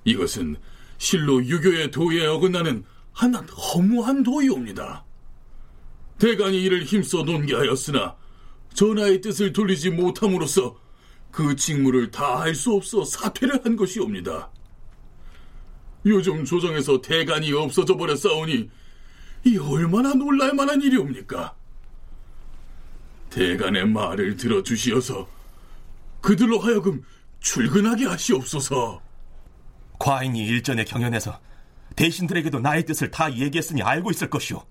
이것은 0.05 0.55
실로 1.03 1.43
유교의 1.43 1.91
도에 1.91 2.25
어긋나는 2.25 2.85
하나 3.11 3.39
허무한 3.39 4.23
도이옵니다. 4.23 5.03
대간이 6.17 6.63
이를 6.63 6.85
힘써 6.85 7.23
논게하였으나 7.23 8.15
전하의 8.73 9.19
뜻을 9.19 9.51
돌리지 9.51 9.89
못함으로써 9.89 10.79
그 11.29 11.57
직무를 11.57 12.09
다 12.09 12.39
할 12.39 12.55
수 12.55 12.71
없어 12.73 13.03
사퇴를 13.03 13.65
한 13.65 13.75
것이옵니다. 13.75 14.49
요즘 16.05 16.45
조정에서 16.45 17.01
대간이 17.01 17.51
없어져 17.51 17.97
버려 17.97 18.15
싸우니 18.15 18.69
이 19.43 19.57
얼마나 19.57 20.13
놀랄 20.13 20.53
만한 20.53 20.81
일이옵니까? 20.81 21.53
대간의 23.29 23.87
말을 23.89 24.37
들어주시어서 24.37 25.27
그들로 26.21 26.59
하여금 26.59 27.03
출근하게 27.41 28.05
하시옵소서. 28.05 29.01
과인이 30.03 30.37
일전에 30.37 30.83
경연해서 30.83 31.39
대신들에게도 31.95 32.59
나의 32.59 32.83
뜻을 32.83 33.09
다 33.09 33.33
얘기했으니 33.33 33.81
알고 33.81 34.11
있을 34.11 34.29
것이오. 34.29 34.61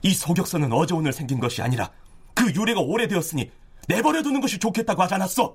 이 0.00 0.14
소격서는 0.14 0.72
어제 0.72 0.94
오늘 0.94 1.12
생긴 1.12 1.38
것이 1.38 1.60
아니라 1.60 1.90
그 2.34 2.50
유래가 2.54 2.80
오래되었으니 2.80 3.50
내버려 3.88 4.22
두는 4.22 4.40
것이 4.40 4.58
좋겠다고 4.58 5.02
하지 5.02 5.14
않았어? 5.16 5.54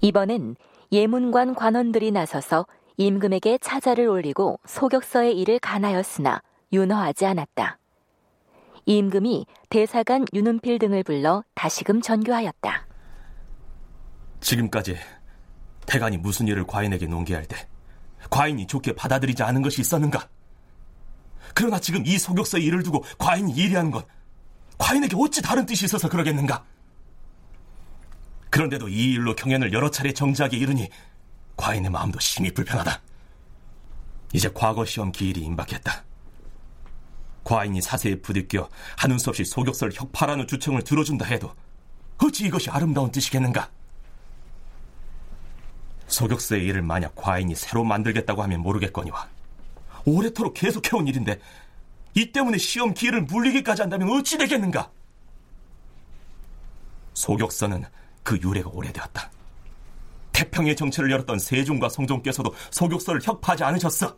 이번엔 0.00 0.54
예문관 0.92 1.56
관원들이 1.56 2.12
나서서 2.12 2.66
임금에게 2.98 3.58
차자를 3.58 4.06
올리고 4.06 4.60
소격서의 4.64 5.36
일을 5.40 5.58
간하였으나 5.58 6.40
윤허하지 6.72 7.26
않았다. 7.26 7.78
임금이 8.84 9.46
대사관 9.70 10.24
윤은필 10.32 10.78
등을 10.78 11.02
불러 11.02 11.42
다시금 11.54 12.00
전교하였다. 12.00 12.86
지금까지 14.38 14.96
대간이 15.86 16.18
무슨 16.18 16.48
일을 16.48 16.66
과인에게 16.66 17.06
논계할 17.06 17.46
때 17.46 17.68
과인이 18.30 18.66
좋게 18.66 18.94
받아들이지 18.94 19.42
않은 19.42 19.62
것이 19.62 19.80
있었는가? 19.80 20.28
그러나 21.54 21.78
지금 21.78 22.04
이 22.04 22.18
소격서의 22.18 22.64
일을 22.64 22.82
두고 22.82 23.04
과인이 23.18 23.52
일의하는 23.52 23.90
것 23.90 24.06
과인에게 24.78 25.16
어찌 25.18 25.40
다른 25.40 25.64
뜻이 25.64 25.84
있어서 25.86 26.08
그러겠는가? 26.08 26.64
그런데도 28.50 28.88
이 28.88 29.12
일로 29.12 29.34
경연을 29.34 29.72
여러 29.72 29.90
차례 29.90 30.12
정지하게 30.12 30.56
이르니 30.56 30.88
과인의 31.56 31.90
마음도 31.90 32.18
심히 32.20 32.52
불편하다. 32.52 33.00
이제 34.32 34.50
과거 34.52 34.84
시험 34.84 35.12
기일이 35.12 35.40
임박했다. 35.40 36.04
과인이 37.44 37.80
사세에 37.80 38.20
부딪혀 38.20 38.68
하는 38.96 39.18
수 39.18 39.30
없이 39.30 39.44
소격설 39.44 39.92
혁파라는 39.94 40.46
주청을 40.46 40.82
들어준다 40.82 41.24
해도 41.26 41.54
어찌 42.18 42.46
이것이 42.46 42.70
아름다운 42.70 43.10
뜻이겠는가? 43.12 43.70
소격서의 46.08 46.64
일을 46.64 46.82
만약 46.82 47.14
과인이 47.14 47.54
새로 47.54 47.84
만들겠다고 47.84 48.42
하면 48.42 48.60
모르겠거니와 48.60 49.28
오래도록 50.04 50.54
계속해온 50.54 51.08
일인데 51.08 51.40
이 52.14 52.32
때문에 52.32 52.58
시험 52.58 52.94
기회를 52.94 53.22
물리기까지 53.22 53.82
한다면 53.82 54.08
어찌 54.10 54.38
되겠는가? 54.38 54.90
소격서는 57.14 57.84
그 58.22 58.38
유래가 58.42 58.70
오래되었다. 58.70 59.30
태평의 60.32 60.76
정체를 60.76 61.10
열었던 61.10 61.38
세종과 61.38 61.88
성종께서도 61.88 62.54
소격서를 62.70 63.20
혁파하지 63.22 63.64
않으셨어. 63.64 64.16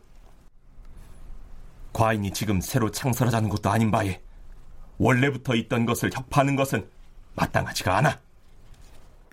과인이 1.93 2.32
지금 2.32 2.61
새로 2.61 2.91
창설하자는 2.91 3.49
것도 3.49 3.70
아닌 3.70 3.91
바에 3.91 4.20
원래부터 4.99 5.55
있던 5.55 5.86
것을 5.86 6.11
혁파하는 6.12 6.57
것은 6.57 6.89
마땅하지가 7.34 7.97
않아. 7.99 8.20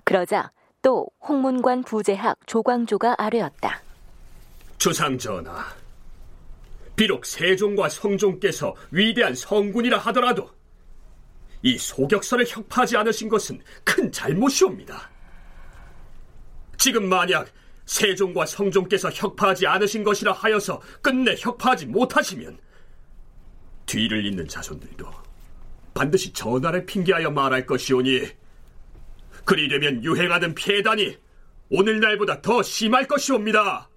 그러자 0.04 0.50
또 0.86 1.04
홍문관 1.28 1.82
부재학 1.82 2.38
조광조가 2.46 3.16
아뢰었다. 3.18 3.82
주상 4.78 5.18
전하, 5.18 5.66
비록 6.94 7.26
세종과 7.26 7.88
성종께서 7.88 8.72
위대한 8.92 9.34
성군이라 9.34 9.98
하더라도 9.98 10.48
이 11.62 11.76
소격서를 11.76 12.44
혁파하지 12.46 12.98
않으신 12.98 13.28
것은 13.28 13.60
큰 13.82 14.12
잘못이옵니다. 14.12 15.10
지금 16.78 17.08
만약 17.08 17.48
세종과 17.86 18.46
성종께서 18.46 19.10
혁파하지 19.10 19.66
않으신 19.66 20.04
것이라 20.04 20.34
하여서 20.34 20.80
끝내 21.02 21.34
혁파하지 21.36 21.86
못하시면 21.86 22.60
뒤를 23.86 24.24
잇는 24.24 24.46
자손들도 24.46 25.10
반드시 25.94 26.32
전하를 26.32 26.86
핑계하여 26.86 27.32
말할 27.32 27.66
것이오니 27.66 28.45
그리 29.46 29.68
되면 29.68 30.04
유행하는 30.04 30.54
폐단이 30.54 31.16
오늘날보다 31.70 32.42
더 32.42 32.62
심할 32.62 33.06
것이옵니다. 33.06 33.88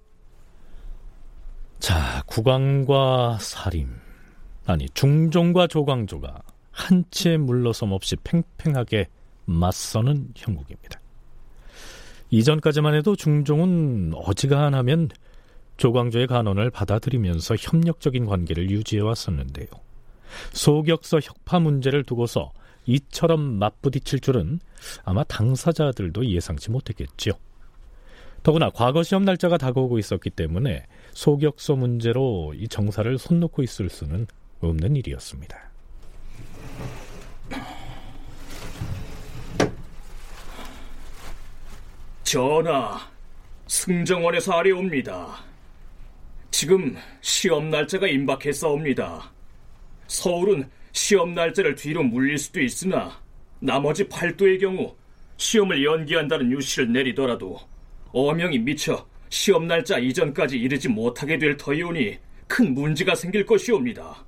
자, 1.80 2.24
국왕과 2.28 3.40
사림, 3.42 3.90
아니 4.66 4.88
중종과 4.94 5.68
조광조가 5.68 6.42
한치의 6.72 7.40
물러섬 7.40 7.92
없이 7.92 8.16
팽팽하게 8.24 9.08
맞서는 9.46 10.34
형국입니다. 10.36 11.00
이전까지만 12.30 12.94
해도 12.94 13.16
중종은 13.16 14.14
어지간하면 14.14 15.10
조광조의 15.78 16.28
간언을 16.28 16.70
받아들이면서 16.70 17.56
협력적인 17.56 18.26
관계를 18.28 18.70
유지해 18.70 19.02
왔었는데요. 19.02 19.68
소격서 20.52 21.22
혁파 21.22 21.60
문제를 21.60 22.04
두고서 22.04 22.52
이처럼 22.90 23.60
맞부딪힐 23.60 24.20
줄은 24.20 24.60
아마 25.04 25.24
당사자들도 25.24 26.26
예상치 26.26 26.72
못했겠죠. 26.72 27.32
더구나 28.42 28.72
과거 28.72 29.04
시험 29.04 29.26
날짜가 29.26 29.58
다가오고 29.58 30.00
있었기 30.00 30.32
때문에 30.32 30.86
소격서 31.14 31.76
문제로 31.76 32.54
이 32.56 32.68
정사를 32.68 33.18
손 33.20 33.40
놓고 33.42 33.62
있을 33.62 33.90
수는 33.90 34.26
없는 34.62 34.96
일이었습니다. 34.96 35.70
전하, 42.24 43.00
승정원에서 43.68 44.54
아래옵니다. 44.54 45.44
지금 46.52 46.96
시험 47.22 47.70
날짜가 47.70 48.08
임박했사옵니다. 48.08 49.32
서울은 50.08 50.70
시험 50.92 51.34
날짜를 51.34 51.76
뒤로 51.76 52.04
물릴 52.04 52.38
수도 52.38 52.62
있으나 52.62 53.22
나머지 53.60 54.08
팔도의 54.08 54.60
경우 54.60 54.96
시험을 55.38 55.84
연기한다는 55.84 56.52
유시를 56.52 56.92
내리더라도 56.92 57.60
어명이 58.12 58.60
미쳐 58.60 59.06
시험 59.30 59.68
날짜 59.68 59.98
이전까지 60.00 60.58
이르지 60.58 60.90
못하게 60.90 61.38
될 61.38 61.56
터이오니 61.56 62.18
큰 62.48 62.74
문제가 62.74 63.14
생길 63.14 63.46
것이옵니다. 63.46 64.26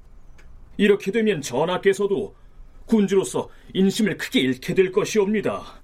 이렇게 0.77 1.11
되면 1.11 1.41
전하께서도 1.41 2.35
군주로서 2.85 3.49
인심을 3.73 4.17
크게 4.17 4.41
잃게 4.41 4.73
될 4.73 4.91
것이옵니다. 4.91 5.81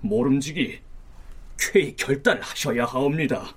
모름지기 0.00 0.78
쾌히 1.58 1.96
결단을 1.96 2.42
하셔야 2.42 2.84
하옵니다. 2.84 3.54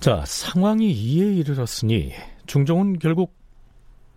자, 0.00 0.24
상황이 0.26 0.90
이에 0.90 1.34
이르렀으니 1.34 2.12
중종은 2.46 2.98
결국 2.98 3.39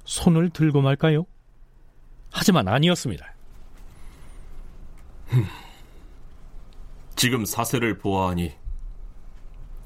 손을 0.05 0.49
들고 0.49 0.81
말까요? 0.81 1.25
하지만 2.31 2.67
아니었습니다. 2.67 3.33
지금 7.15 7.45
사세를 7.45 7.99
보아하니 7.99 8.53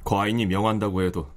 과인이 0.03 0.45
명한다고 0.45 1.03
해도 1.03 1.29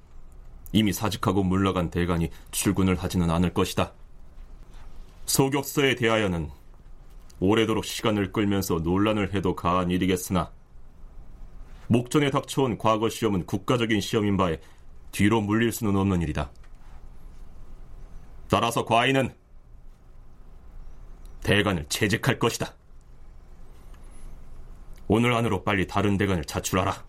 이미 0.72 0.92
사직하고 0.92 1.42
물러간 1.42 1.90
대간이 1.90 2.30
출근을 2.52 2.94
하지는 2.94 3.28
않을 3.30 3.52
것이다. 3.52 3.92
소격서에 5.26 5.96
대하여는 5.96 6.48
오래도록 7.40 7.84
시간을 7.84 8.32
끌면서 8.32 8.76
논란을 8.76 9.34
해도 9.34 9.56
가한 9.56 9.90
일이겠으나 9.90 10.50
목전에 11.88 12.30
닥쳐온 12.30 12.78
과거 12.78 13.08
시험은 13.08 13.46
국가적인 13.46 14.00
시험인 14.00 14.36
바에 14.36 14.60
뒤로 15.10 15.40
물릴 15.40 15.72
수는 15.72 15.96
없는 15.96 16.22
일이다. 16.22 16.50
따라서 18.50 18.84
과인은 18.84 19.30
대관을 21.42 21.86
채직할 21.88 22.38
것이다. 22.38 22.74
오늘 25.06 25.32
안으로 25.32 25.62
빨리 25.64 25.86
다른 25.86 26.18
대관을 26.18 26.44
자출하라. 26.44 27.04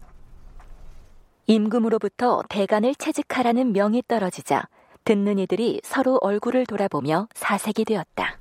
임금으로부터 1.48 2.44
대관을 2.50 2.96
채직하라는 2.96 3.74
명이 3.74 4.04
떨어지자 4.08 4.70
듣는 5.04 5.40
이들이 5.40 5.82
서로 5.84 6.18
얼굴을 6.22 6.66
돌아보며 6.66 7.28
사색이 7.34 7.86
되었다. 7.86 8.38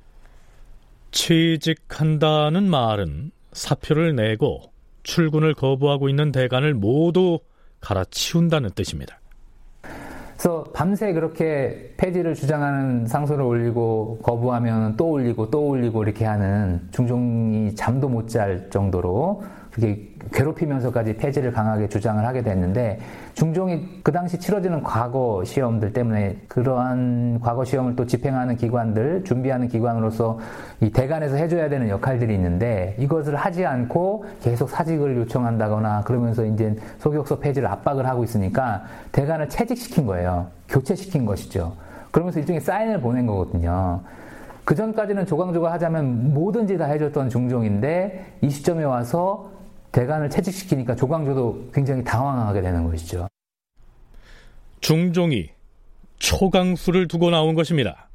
취직한다는 1.11 2.69
말은 2.69 3.31
사표를 3.51 4.15
내고 4.15 4.71
출근을 5.03 5.55
거부하고 5.55 6.07
있는 6.07 6.31
대관을 6.31 6.75
모두 6.75 7.39
갈아치운다는 7.81 8.71
뜻입니다. 8.71 9.20
그래서 10.41 10.63
밤새 10.73 11.13
그렇게 11.13 11.93
폐지를 11.97 12.33
주장하는 12.33 13.05
상소를 13.05 13.45
올리고 13.45 14.17
거부하면 14.23 14.97
또 14.97 15.11
올리고 15.11 15.51
또 15.51 15.67
올리고 15.67 16.01
이렇게 16.01 16.25
하는 16.25 16.81
중종이 16.89 17.75
잠도 17.75 18.09
못 18.09 18.27
잘 18.27 18.71
정도로 18.71 19.43
그게 19.71 20.10
괴롭히면서까지 20.31 21.17
폐지를 21.17 21.51
강하게 21.51 21.87
주장을 21.89 22.25
하게 22.25 22.41
됐는데 22.41 22.99
중종이 23.33 24.01
그 24.03 24.11
당시 24.11 24.39
치러지는 24.39 24.83
과거 24.83 25.43
시험들 25.43 25.93
때문에 25.93 26.37
그러한 26.47 27.39
과거 27.41 27.65
시험을 27.65 27.95
또 27.95 28.05
집행하는 28.05 28.55
기관들 28.55 29.23
준비하는 29.23 29.67
기관으로서 29.67 30.39
이 30.79 30.91
대관에서 30.91 31.35
해줘야 31.35 31.69
되는 31.69 31.89
역할들이 31.89 32.33
있는데 32.35 32.95
이것을 32.99 33.35
하지 33.35 33.65
않고 33.65 34.25
계속 34.41 34.69
사직을 34.69 35.17
요청한다거나 35.17 36.01
그러면서 36.01 36.45
이제 36.45 36.75
소격서 36.99 37.39
폐지를 37.39 37.67
압박을 37.67 38.07
하고 38.07 38.23
있으니까 38.23 38.83
대관을 39.11 39.49
채직시킨 39.49 40.05
거예요 40.05 40.47
교체시킨 40.69 41.25
것이죠 41.25 41.73
그러면서 42.11 42.39
일종의 42.39 42.61
사인을 42.61 43.01
보낸 43.01 43.25
거거든요. 43.25 44.01
그 44.63 44.75
전까지는 44.75 45.25
조광조가 45.25 45.71
하자면 45.73 46.33
뭐든지 46.33 46.77
다 46.77 46.85
해줬던 46.85 47.29
중종인데 47.29 48.25
이 48.41 48.49
시점에 48.49 48.83
와서 48.83 49.49
대관을 49.91 50.29
채직시키니까 50.29 50.95
조광조도 50.95 51.71
굉장히 51.73 52.03
당황하게 52.03 52.61
되는 52.61 52.83
것이죠. 52.85 53.27
중종이 54.79 55.49
초강수를 56.17 57.07
두고 57.07 57.29
나온 57.29 57.55
것입니다. 57.55 58.09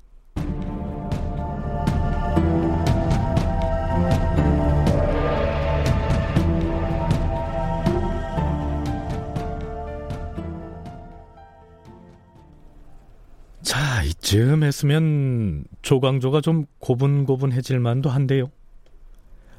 자, 13.63 14.03
이쯤 14.05 14.63
했으면 14.63 15.65
조광조가 15.83 16.41
좀 16.41 16.65
고분고분해질 16.79 17.81
만도 17.81 18.09
한데요. 18.09 18.51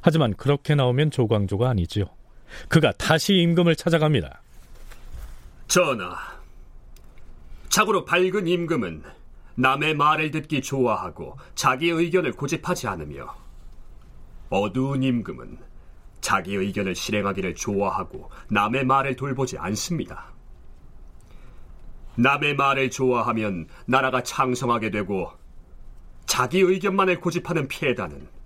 하지만 0.08 0.34
그렇게 0.36 0.74
나오면 0.74 1.12
조광조가 1.12 1.68
아니지요. 1.68 2.06
그가 2.70 2.94
다시 2.94 3.34
임금을 3.34 3.76
찾아갑니다. 3.76 4.42
전하, 5.68 6.16
자고로 7.68 8.06
밝은 8.06 8.48
임금은 8.48 9.04
남의 9.56 9.96
말을 9.96 10.32
듣기 10.32 10.62
좋아하고 10.62 11.38
자기 11.56 11.90
의견을 11.90 12.32
고집하지 12.32 12.88
않으며 12.88 13.36
어두운 14.50 15.04
임금은 15.04 15.58
자기 16.22 16.56
의견을 16.56 16.96
실행하기를 16.96 17.56
좋아하고 17.56 18.32
남의 18.48 18.86
말을 18.86 19.18
돌보지 19.18 19.58
않습니다. 19.58 20.32
남의 22.16 22.56
말을 22.56 22.92
좋아하면 22.92 23.68
나라가 23.86 24.24
창성하게 24.24 24.90
되고 24.90 25.34
자기 26.26 26.62
의견만을 26.62 27.20
고집하는 27.20 27.68
피해다는 27.68 28.37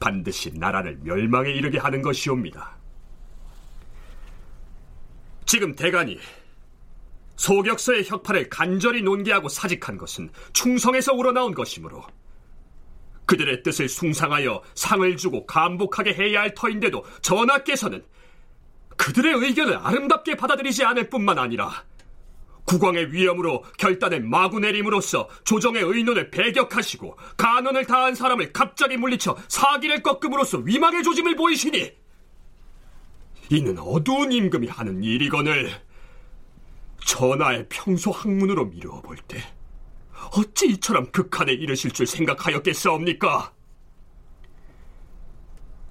반드시 0.00 0.50
나라를 0.54 0.98
멸망에 1.02 1.50
이르게 1.50 1.78
하는 1.78 2.02
것이옵니다. 2.02 2.76
지금 5.46 5.74
대간이 5.74 6.18
소격서의 7.36 8.04
혁파를 8.06 8.48
간절히 8.48 9.02
논개하고 9.02 9.48
사직한 9.48 9.98
것은 9.98 10.30
충성에서 10.52 11.12
우러나온 11.12 11.54
것이므로 11.54 12.04
그들의 13.26 13.62
뜻을 13.62 13.88
숭상하여 13.88 14.62
상을 14.74 15.16
주고 15.16 15.46
감복하게 15.46 16.14
해야 16.14 16.40
할 16.42 16.54
터인데도 16.54 17.04
전하께서는 17.22 18.04
그들의 18.96 19.34
의견을 19.34 19.78
아름답게 19.78 20.36
받아들이지 20.36 20.84
않을 20.84 21.10
뿐만 21.10 21.38
아니라 21.38 21.84
국왕의 22.64 23.12
위엄으로 23.12 23.62
결단의 23.78 24.20
마구 24.20 24.58
내림으로써 24.60 25.28
조정의 25.44 25.82
의논을 25.82 26.30
배격하시고 26.30 27.16
간언을 27.36 27.84
다한 27.86 28.14
사람을 28.14 28.52
갑자기 28.52 28.96
물리쳐 28.96 29.36
사기를 29.48 30.02
꺾음으로써 30.02 30.58
위망의 30.58 31.02
조짐을 31.02 31.36
보이시니 31.36 31.92
이는 33.50 33.78
어두운 33.78 34.32
임금이 34.32 34.68
하는 34.68 35.02
일이거늘 35.02 35.70
전하의 37.04 37.66
평소 37.68 38.10
학문으로 38.10 38.66
미루어 38.66 39.00
볼 39.02 39.16
때 39.28 39.42
어찌 40.36 40.68
이처럼 40.68 41.10
극한에 41.12 41.52
이르실 41.52 41.90
줄 41.90 42.06
생각하였겠사옵니까? 42.06 43.52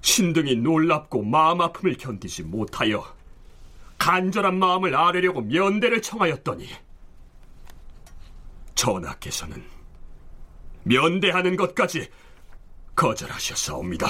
신등이 0.00 0.56
놀랍고 0.56 1.22
마음 1.22 1.60
아픔을 1.60 1.96
견디지 1.96 2.42
못하여 2.42 3.04
간절한 4.04 4.58
마음을 4.58 4.94
아뢰려고 4.94 5.40
면대를 5.40 6.02
청하였더니 6.02 6.68
전하께서는 8.74 9.64
면대하는 10.82 11.56
것까지 11.56 12.10
거절하셨사옵니다. 12.94 14.06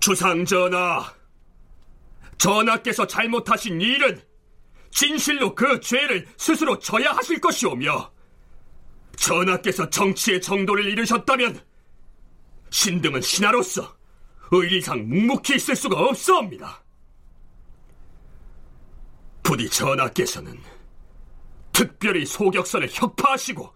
주상 0.00 0.42
전하, 0.46 1.04
전하께서 2.38 3.06
잘못하신 3.06 3.78
일은 3.82 4.22
진실로 4.90 5.54
그 5.54 5.80
죄를 5.80 6.26
스스로 6.38 6.78
져야 6.78 7.12
하실 7.12 7.38
것이오며 7.42 8.10
전하께서 9.18 9.90
정치의 9.90 10.40
정도를 10.40 10.86
이루셨다면 10.86 11.60
신등은 12.70 13.20
신하로서 13.20 13.98
의리상 14.50 15.06
묵묵히 15.06 15.56
있을 15.56 15.76
수가 15.76 16.00
없사옵니다. 16.00 16.81
부디 19.52 19.68
전하께서는 19.68 20.58
특별히 21.72 22.24
소격선을 22.24 22.88
혁파하시고 22.90 23.70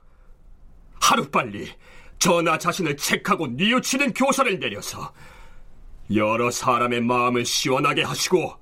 하루빨리 1.03 1.71
전하 2.19 2.57
자신을 2.57 2.97
책하고 2.97 3.49
뉘우치는 3.49 4.15
교사를 4.15 4.59
내려서 4.59 5.13
여러 6.15 6.51
사람의 6.51 7.03
마음을 7.03 7.45
시원하게 7.45 8.05
하시고 8.05 8.59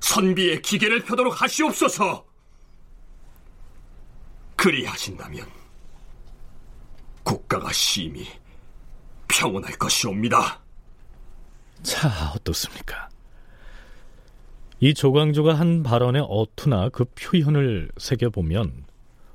선비의 0.00 0.62
기계를 0.62 1.04
펴도록 1.04 1.40
하시옵소서. 1.40 2.26
그리하신다면 4.56 5.48
국가가 7.22 7.72
심히 7.72 8.26
평온할 9.28 9.78
것이옵니다. 9.78 10.60
자, 11.84 12.32
어떻습니까? 12.34 13.08
이 14.82 14.94
조광조가 14.94 15.54
한 15.54 15.82
발언의 15.82 16.24
어투나 16.26 16.88
그 16.88 17.04
표현을 17.04 17.90
새겨보면, 17.98 18.84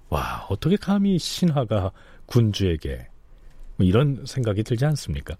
와, 0.09 0.47
어떻게 0.49 0.75
감히 0.75 1.19
신하가 1.19 1.91
군주에게 2.25 3.07
뭐 3.77 3.85
이런 3.85 4.25
생각이 4.25 4.63
들지 4.63 4.85
않습니까? 4.85 5.35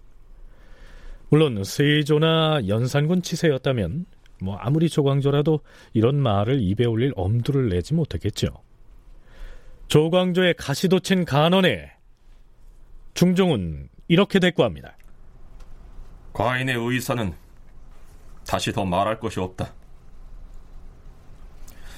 물론 1.28 1.64
세조나 1.64 2.68
연산군 2.68 3.22
치세였다면 3.22 4.06
뭐 4.40 4.56
아무리 4.56 4.88
조광조라도 4.88 5.60
이런 5.92 6.16
말을 6.16 6.60
입에 6.60 6.84
올릴 6.86 7.12
엄두를 7.16 7.68
내지 7.68 7.94
못했겠죠. 7.94 8.48
조광조의 9.88 10.54
가시도친 10.54 11.24
간언에 11.24 11.90
중종은 13.14 13.88
이렇게 14.06 14.38
대꾸합니다. 14.38 14.96
과인의 16.32 16.76
의사는 16.76 17.32
다시 18.46 18.70
더 18.70 18.84
말할 18.84 19.18
것이 19.18 19.40
없다. 19.40 19.74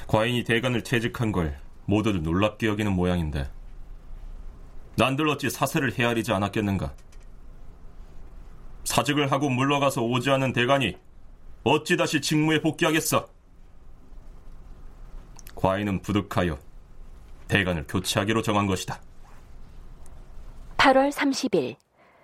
과인이 0.09 0.43
대관을 0.43 0.83
퇴직한 0.83 1.33
걸 1.33 1.61
모두들 1.85 2.23
놀랍게 2.23 2.67
여기는 2.67 2.91
모양인데 2.93 3.51
난들 4.97 5.29
어찌 5.29 5.51
사세를 5.51 5.99
헤아리지 5.99 6.33
않았겠는가? 6.33 6.95
사직을 8.85 9.31
하고 9.31 9.51
물러가서 9.51 10.03
오지 10.03 10.31
않은 10.31 10.55
대관이 10.55 10.97
어찌 11.63 11.99
다시 11.99 12.23
직무에 12.23 12.63
복귀하겠어? 12.63 13.29
과인은 15.55 16.01
부득하여 16.01 16.59
대관을 17.49 17.87
교체하기로 17.87 18.41
정한 18.41 18.67
것이다. 18.67 19.01
8월 20.79 21.13
30일 21.13 21.77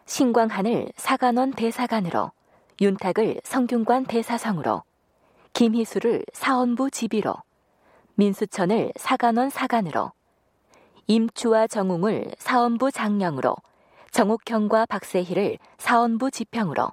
신광한을 0.06 0.88
사관원 0.96 1.52
대사관으로 1.52 2.32
윤탁을 2.80 3.42
성균관 3.44 4.06
대사성으로 4.06 4.84
김희수를 5.52 6.24
사원부 6.32 6.90
지비로 6.90 7.34
민수천을 8.16 8.92
사관원 8.96 9.50
사관으로 9.50 10.12
임추와 11.06 11.66
정웅을 11.66 12.32
사원부 12.38 12.92
장령으로 12.92 13.56
정옥형과 14.10 14.86
박세희를 14.86 15.58
사원부 15.78 16.30
지평으로 16.30 16.92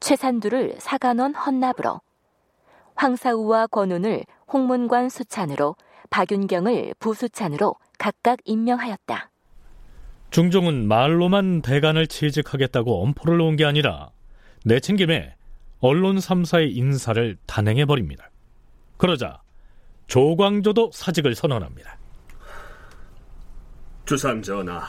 최산두를 0.00 0.76
사관원 0.78 1.34
헌납으로 1.34 2.00
황사우와 2.94 3.66
권운을 3.68 4.24
홍문관 4.52 5.08
수찬으로 5.08 5.76
박윤경을 6.10 6.94
부수찬으로 6.98 7.74
각각 7.98 8.38
임명하였다. 8.44 9.30
중종은 10.30 10.86
말로만 10.86 11.62
대간을 11.62 12.06
취직하겠다고 12.06 13.02
엄포를 13.02 13.38
놓은 13.38 13.56
게 13.56 13.64
아니라 13.64 14.10
내친 14.64 14.96
김에 14.96 15.34
언론 15.80 16.16
3사의 16.16 16.76
인사를 16.76 17.36
단행해버립니다. 17.46 18.30
그러자 18.96 19.40
조광조도 20.06 20.90
사직을 20.92 21.34
선언합니다. 21.34 21.98
주상전하, 24.04 24.86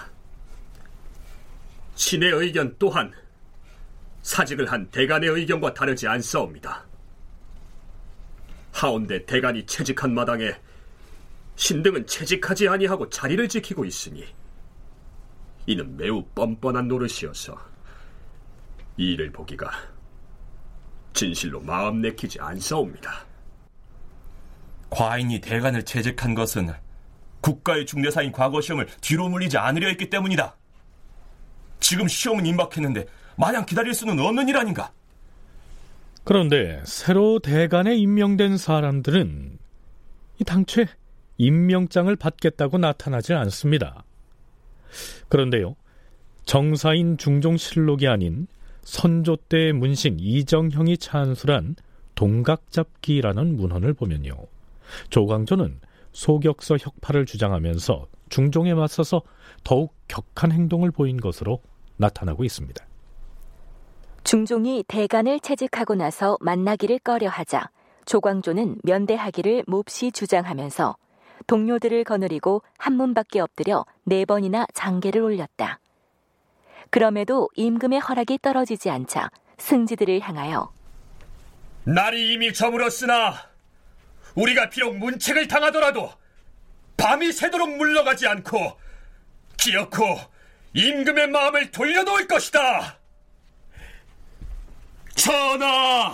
신의 1.95 2.31
의견 2.31 2.75
또한 2.77 3.11
사직을 4.21 4.71
한 4.71 4.87
대간의 4.89 5.29
의견과 5.29 5.73
다르지 5.73 6.07
않사옵니다. 6.07 6.85
하온데 8.71 9.25
대간이 9.25 9.65
채직한 9.65 10.13
마당에 10.13 10.53
신등은 11.55 12.05
채직하지 12.05 12.67
아니하고 12.67 13.09
자리를 13.09 13.49
지키고 13.49 13.85
있으니 13.85 14.23
이는 15.65 15.97
매우 15.97 16.23
뻔뻔한 16.35 16.87
노릇이어서 16.87 17.57
이 18.97 19.13
일을 19.13 19.31
보기가 19.31 19.71
진실로 21.13 21.59
마음 21.59 22.01
내키지 22.01 22.39
않사옵니다. 22.39 23.26
과인이 24.89 25.41
대간을 25.41 25.83
채직한 25.83 26.33
것은 26.33 26.69
국가의 27.41 27.85
중대사인 27.85 28.31
과거 28.31 28.61
시험을 28.61 28.87
뒤로 29.01 29.29
물리지 29.29 29.57
않으려 29.57 29.87
했기 29.87 30.09
때문이다. 30.09 30.55
지금 31.79 32.07
시험은 32.07 32.45
임박했는데 32.45 33.05
마냥 33.35 33.65
기다릴 33.65 33.93
수는 33.93 34.19
없는 34.19 34.49
일 34.49 34.57
아닌가? 34.57 34.91
그런데 36.23 36.81
새로 36.85 37.39
대간에 37.39 37.95
임명된 37.95 38.57
사람들은 38.57 39.59
이 40.39 40.43
당최 40.43 40.87
임명장을 41.37 42.13
받겠다고 42.15 42.79
나타나지 42.79 43.33
않습니다. 43.33 44.03
그런데요, 45.29 45.75
정사인 46.45 47.17
중종실록이 47.17 48.07
아닌 48.07 48.47
선조 48.81 49.35
때 49.35 49.71
문신 49.71 50.17
이정형이 50.19 50.97
찬술한 50.97 51.75
동각잡기라는 52.15 53.55
문헌을 53.55 53.93
보면요. 53.93 54.33
조광조는 55.09 55.79
소격서 56.11 56.77
혁파를 56.77 57.25
주장하면서 57.25 58.07
중종에 58.29 58.73
맞서서 58.73 59.21
더욱 59.63 59.93
격한 60.07 60.51
행동을 60.51 60.91
보인 60.91 61.17
것으로 61.17 61.61
나타나고 61.97 62.43
있습니다. 62.43 62.85
중종이 64.23 64.83
대간을 64.87 65.39
채직하고 65.39 65.95
나서 65.95 66.37
만나기를 66.41 66.99
꺼려하자 66.99 67.69
조광조는 68.05 68.79
면대하기를 68.83 69.63
몹시 69.67 70.11
주장하면서 70.11 70.97
동료들을 71.45 72.03
거느리고 72.03 72.61
한문 72.77 73.13
밖에 73.13 73.39
엎드려 73.39 73.85
네 74.03 74.25
번이나 74.25 74.65
장계를 74.73 75.21
올렸다. 75.21 75.79
그럼에도 76.89 77.49
임금의 77.55 77.99
허락이 77.99 78.39
떨어지지 78.41 78.89
않자 78.89 79.29
승지들을 79.57 80.19
향하여 80.21 80.71
날이 81.83 82.33
이미 82.33 82.53
저물었으나 82.53 83.46
우리가 84.37 84.69
비록 84.69 84.95
문책을 84.97 85.47
당하더라도 85.47 86.11
밤이 86.95 87.31
새도록 87.31 87.75
물러가지 87.75 88.27
않고 88.27 88.77
기어코 89.57 90.03
임금의 90.73 91.29
마음을 91.29 91.71
돌려놓을 91.71 92.27
것이다. 92.27 92.99
전하, 95.15 96.13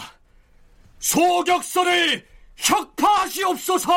소격서를 1.00 2.26
혁파하시옵소서! 2.56 3.90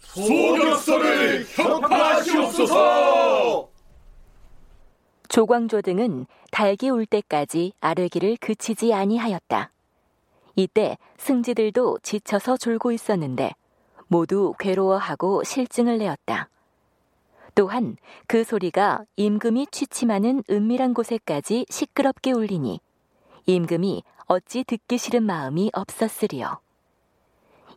소격서를 0.00 1.46
혁파하시옵소서! 1.56 3.68
조광조 5.28 5.82
등은 5.82 6.26
달기 6.52 6.90
울 6.90 7.06
때까지 7.06 7.72
아뢰기를 7.80 8.36
그치지 8.40 8.94
아니하였다. 8.94 9.73
이때 10.56 10.96
승지들도 11.18 11.98
지쳐서 12.02 12.56
졸고 12.56 12.92
있었는데 12.92 13.52
모두 14.06 14.54
괴로워하고 14.58 15.44
실증을 15.44 15.98
내었다. 15.98 16.48
또한 17.54 17.96
그 18.26 18.44
소리가 18.44 19.04
임금이 19.16 19.68
취침하는 19.70 20.42
은밀한 20.50 20.92
곳에까지 20.94 21.66
시끄럽게 21.68 22.32
울리니 22.32 22.80
임금이 23.46 24.02
어찌 24.26 24.64
듣기 24.64 24.98
싫은 24.98 25.22
마음이 25.22 25.70
없었으리요. 25.72 26.60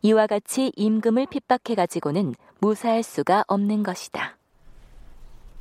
이와 0.02 0.28
같이 0.28 0.72
임금을 0.76 1.28
핍박해 1.28 1.76
가지고는 1.76 2.34
무사할 2.60 3.04
수가 3.04 3.44
없는 3.48 3.84
것이다. 3.84 4.38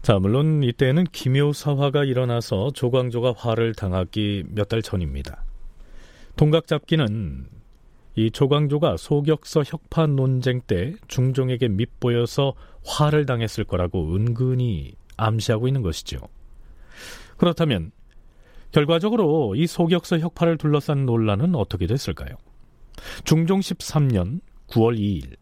자, 0.03 0.19
물론 0.19 0.63
이때는 0.63 1.05
기묘사화가 1.05 2.05
일어나서 2.05 2.71
조광조가 2.73 3.35
화를 3.37 3.75
당하기 3.75 4.45
몇 4.51 4.69
달 4.69 4.83
전입니다. 4.83 5.43
동각잡기는 6.37 7.49
이 8.15 8.31
조광조가 8.31 8.97
소격서 8.97 9.63
혁파 9.67 10.07
논쟁 10.07 10.61
때 10.61 10.95
중종에게 11.09 11.69
밉보여서 11.69 12.55
화를 12.85 13.27
당했을 13.27 13.65
거라고 13.65 14.15
은근히 14.15 14.95
암시하고 15.17 15.67
있는 15.67 15.83
것이죠. 15.83 16.19
그렇다면 17.37 17.91
결과적으로 18.73 19.55
이 19.55 19.67
소격서 19.67 20.19
혁파를 20.19 20.59
둘러싼 20.59 21.07
논란은 21.07 21.55
어떻게 21.55 21.87
됐을까요? 21.87 22.37
중종 23.25 23.61
13년 23.61 24.41
9월 24.69 24.99
2일 24.99 25.37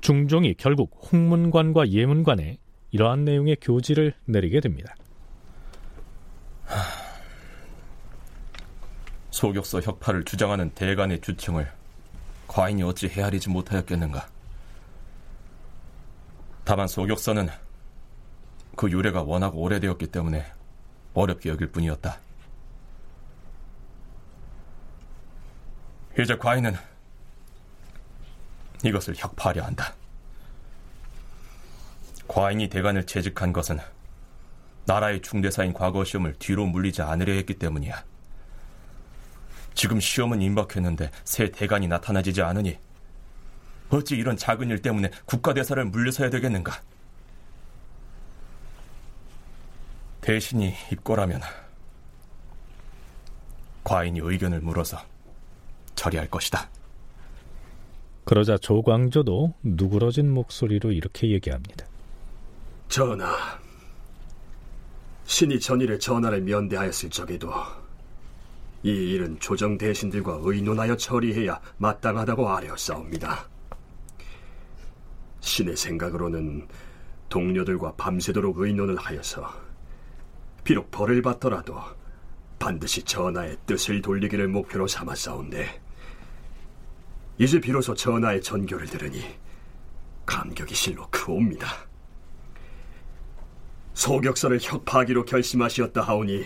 중종이 0.00 0.54
결국 0.54 1.00
홍문관과 1.12 1.90
예문관에 1.90 2.58
이러한 2.90 3.24
내용의 3.24 3.58
교지를 3.60 4.14
내리게 4.24 4.60
됩니다. 4.60 4.94
소격서 9.38 9.82
혁파를 9.82 10.24
주장하는 10.24 10.70
대간의 10.70 11.20
주청을 11.20 11.70
과인이 12.48 12.82
어찌 12.82 13.06
헤아리지 13.06 13.50
못하였겠는가? 13.50 14.28
다만 16.64 16.88
소격서는 16.88 17.48
그 18.76 18.90
유래가 18.90 19.22
워낙 19.22 19.56
오래되었기 19.56 20.08
때문에 20.08 20.44
어렵게 21.14 21.50
여길 21.50 21.68
뿐이었다. 21.68 22.18
이제 26.18 26.36
과인은 26.36 26.74
이것을 28.84 29.14
혁파하려 29.16 29.62
한다. 29.62 29.94
과인이 32.26 32.68
대간을 32.68 33.06
채직한 33.06 33.52
것은 33.52 33.78
나라의 34.84 35.22
중대사인 35.22 35.72
과거 35.72 36.02
시험을 36.04 36.34
뒤로 36.40 36.66
물리지 36.66 37.02
않으려 37.02 37.34
했기 37.34 37.54
때문이야. 37.54 38.17
지금 39.78 40.00
시험은 40.00 40.42
임박했는데 40.42 41.08
새 41.22 41.52
대간이 41.52 41.86
나타나지지 41.86 42.42
않으니 42.42 42.76
어찌 43.90 44.16
이런 44.16 44.36
작은 44.36 44.70
일 44.70 44.82
때문에 44.82 45.08
국가대사를 45.24 45.84
물려서야 45.84 46.30
되겠는가? 46.30 46.82
대신이 50.20 50.74
입고라면 50.90 51.40
과인이 53.84 54.18
의견을 54.20 54.62
물어서 54.62 55.00
처리할 55.94 56.28
것이다. 56.28 56.68
그러자 58.24 58.58
조광조도 58.58 59.54
누그러진 59.62 60.28
목소리로 60.34 60.90
이렇게 60.90 61.30
얘기합니다. 61.30 61.86
전하, 62.88 63.60
신이 65.24 65.60
전일에 65.60 65.98
전하를 65.98 66.40
면대하였을 66.40 67.10
적에도 67.10 67.52
이 68.82 68.90
일은 68.90 69.40
조정 69.40 69.76
대신들과 69.76 70.38
의논하여 70.42 70.96
처리해야 70.96 71.60
마땅하다고 71.78 72.48
아뢰었사옵니다. 72.48 73.48
신의 75.40 75.76
생각으로는 75.76 76.68
동료들과 77.28 77.94
밤새도록 77.96 78.58
의논을 78.58 78.96
하여서 78.96 79.52
비록 80.64 80.90
벌을 80.90 81.22
받더라도 81.22 81.76
반드시 82.58 83.02
전하의 83.02 83.56
뜻을 83.66 84.02
돌리기를 84.02 84.48
목표로 84.48 84.86
삼았사온데 84.86 85.80
이제 87.38 87.60
비로소 87.60 87.94
전하의 87.94 88.42
전교를 88.42 88.86
들으니 88.86 89.22
감격이 90.26 90.74
실로 90.74 91.08
크옵니다. 91.10 91.68
소격서를 93.94 94.58
혁파하기로 94.60 95.24
결심하시었다 95.24 96.02
하오니 96.02 96.44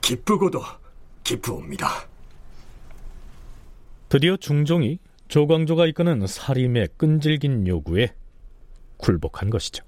기쁘고도 0.00 0.62
기쁘옵니다. 1.26 1.88
드디어 4.08 4.36
중종이 4.36 5.00
조광조가 5.26 5.86
이끄는 5.86 6.24
사림의 6.24 6.90
끈질긴 6.96 7.66
요구에 7.66 8.10
굴복한 8.98 9.50
것이죠. 9.50 9.84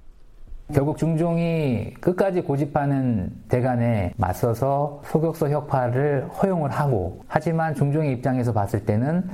결국 0.75 0.99
중종이 0.99 1.95
끝까지 2.01 2.41
고집하는 2.41 3.31
대간에 3.49 4.13
맞서서 4.17 5.01
소격서 5.07 5.49
혁파를 5.51 6.29
허용을 6.29 6.71
하고 6.71 7.23
하지만 7.29 7.75
중종의 7.75 8.13
입장에서 8.15 8.53
봤을 8.53 8.85
때는 8.85 9.31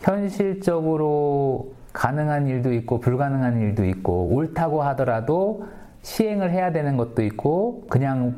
현실적으로 0.00 1.74
가능한 1.92 2.46
일도 2.48 2.72
있고 2.72 2.98
불가능한 2.98 3.60
일도 3.60 3.84
있고 3.84 4.28
옳다고 4.32 4.82
하더라도 4.84 5.66
시행을 6.00 6.50
해야 6.50 6.72
되는 6.72 6.96
것도 6.96 7.22
있고 7.22 7.86
그냥 7.90 8.34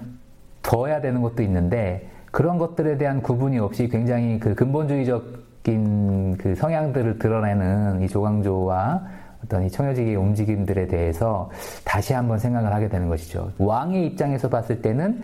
둬야 0.62 1.01
되는 1.01 1.22
것도 1.22 1.42
있는데 1.44 2.18
그런 2.31 2.59
것들에 2.59 2.99
대한 2.99 3.22
구분이 3.22 3.59
없이 3.59 3.89
굉장히 3.89 4.39
그 4.39 4.55
근본주의적인 4.55 6.37
그 6.39 6.55
성향들을 6.55 7.18
드러내는 7.18 8.03
이 8.03 8.09
조광조와 8.09 9.03
어떤 9.45 9.64
이 9.64 9.70
청여지기의 9.70 10.16
움직임들에 10.16 10.89
대해서 10.89 11.51
다시 11.85 12.12
한번 12.12 12.39
생각을 12.39 12.72
하게 12.74 12.89
되는 12.89 13.09
것이죠. 13.09 13.53
왕의 13.59 14.07
입장에서 14.07 14.49
봤을 14.49 14.83
때는 14.83 15.22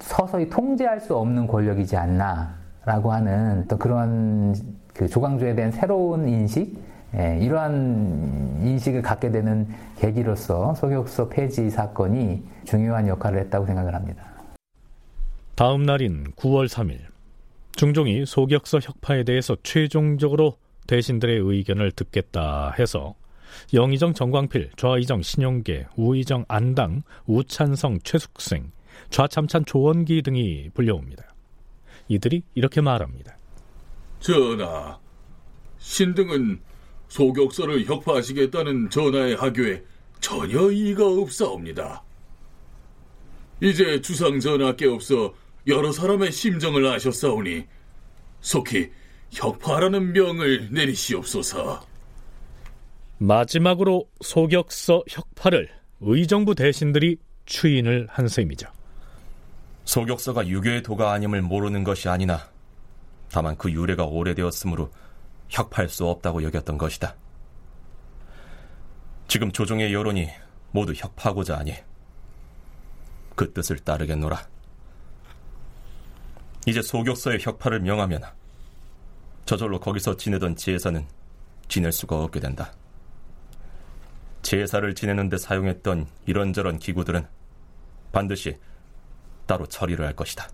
서서히 0.00 0.48
통제할 0.48 1.00
수 1.00 1.16
없는 1.16 1.46
권력이지 1.46 1.96
않나라고 1.96 3.12
하는 3.12 3.64
또 3.68 3.76
그런 3.78 4.54
그 4.94 5.08
조광조에 5.08 5.54
대한 5.54 5.72
새로운 5.72 6.28
인식, 6.28 6.78
예, 7.16 7.38
이러한 7.38 8.60
인식을 8.62 9.00
갖게 9.00 9.30
되는 9.30 9.66
계기로서 9.96 10.74
소격서 10.74 11.28
폐지 11.28 11.70
사건이 11.70 12.46
중요한 12.64 13.08
역할을 13.08 13.40
했다고 13.40 13.64
생각을 13.66 13.94
합니다. 13.94 14.27
다음 15.58 15.82
날인 15.82 16.34
9월 16.36 16.68
3일, 16.68 17.00
중종이 17.74 18.24
소격서 18.24 18.78
혁파에 18.78 19.24
대해서 19.24 19.56
최종적으로 19.64 20.56
대신들의 20.86 21.36
의견을 21.36 21.90
듣겠다 21.90 22.70
해서 22.78 23.16
영의정 23.74 24.14
정광필, 24.14 24.70
좌의정 24.76 25.20
신용계, 25.20 25.88
우의정 25.96 26.44
안당, 26.46 27.02
우찬성 27.26 27.98
최숙생, 28.04 28.70
좌참찬 29.10 29.64
조원기 29.64 30.22
등이 30.22 30.70
불려옵니다. 30.74 31.24
이들이 32.06 32.44
이렇게 32.54 32.80
말합니다. 32.80 33.36
전하, 34.20 34.96
신등은 35.78 36.60
소격서를 37.08 37.84
혁파하시겠다는 37.84 38.90
전하의 38.90 39.34
하교에 39.34 39.82
전혀 40.20 40.70
이의가 40.70 41.04
없사옵니다. 41.04 42.04
이제 43.60 44.00
주상 44.00 44.38
전하께 44.38 44.86
없어 44.86 45.34
여러 45.68 45.92
사람의 45.92 46.32
심정을 46.32 46.86
아셨사오니 46.86 47.66
속히 48.40 48.90
혁파라는 49.32 50.14
명을 50.14 50.72
내리시옵소서. 50.72 51.86
마지막으로 53.18 54.08
소격서 54.20 55.04
혁파를 55.08 55.68
의정부 56.00 56.54
대신들이 56.54 57.18
추인을 57.44 58.06
한 58.10 58.28
셈이죠. 58.28 58.68
소격서가 59.84 60.48
유교의 60.48 60.82
도가 60.82 61.12
아님을 61.12 61.42
모르는 61.42 61.84
것이 61.84 62.08
아니나 62.08 62.48
다만 63.30 63.56
그 63.56 63.70
유래가 63.70 64.04
오래되었으므로 64.04 64.90
혁파할 65.50 65.90
수 65.90 66.06
없다고 66.06 66.42
여겼던 66.44 66.78
것이다. 66.78 67.14
지금 69.26 69.52
조정의 69.52 69.92
여론이 69.92 70.30
모두 70.70 70.94
혁파하고자 70.96 71.58
하니 71.58 71.74
그 73.34 73.52
뜻을 73.52 73.78
따르겠노라. 73.80 74.57
이제 76.68 76.82
소격서의 76.82 77.38
혁파를 77.40 77.80
명하면 77.80 78.20
저절로 79.46 79.80
거기서 79.80 80.18
지내던 80.18 80.54
제사는 80.54 81.02
지낼 81.66 81.92
수가 81.92 82.22
없게 82.22 82.40
된다. 82.40 82.74
제사를 84.42 84.94
지내는데 84.94 85.38
사용했던 85.38 86.06
이런저런 86.26 86.78
기구들은 86.78 87.26
반드시 88.12 88.58
따로 89.46 89.64
처리를 89.64 90.04
할 90.04 90.14
것이다. 90.14 90.50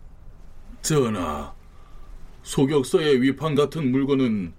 전하, 0.83 1.53
소격서의 2.45 3.21
위판 3.21 3.57
같은 3.57 3.91
물건은 3.91 4.55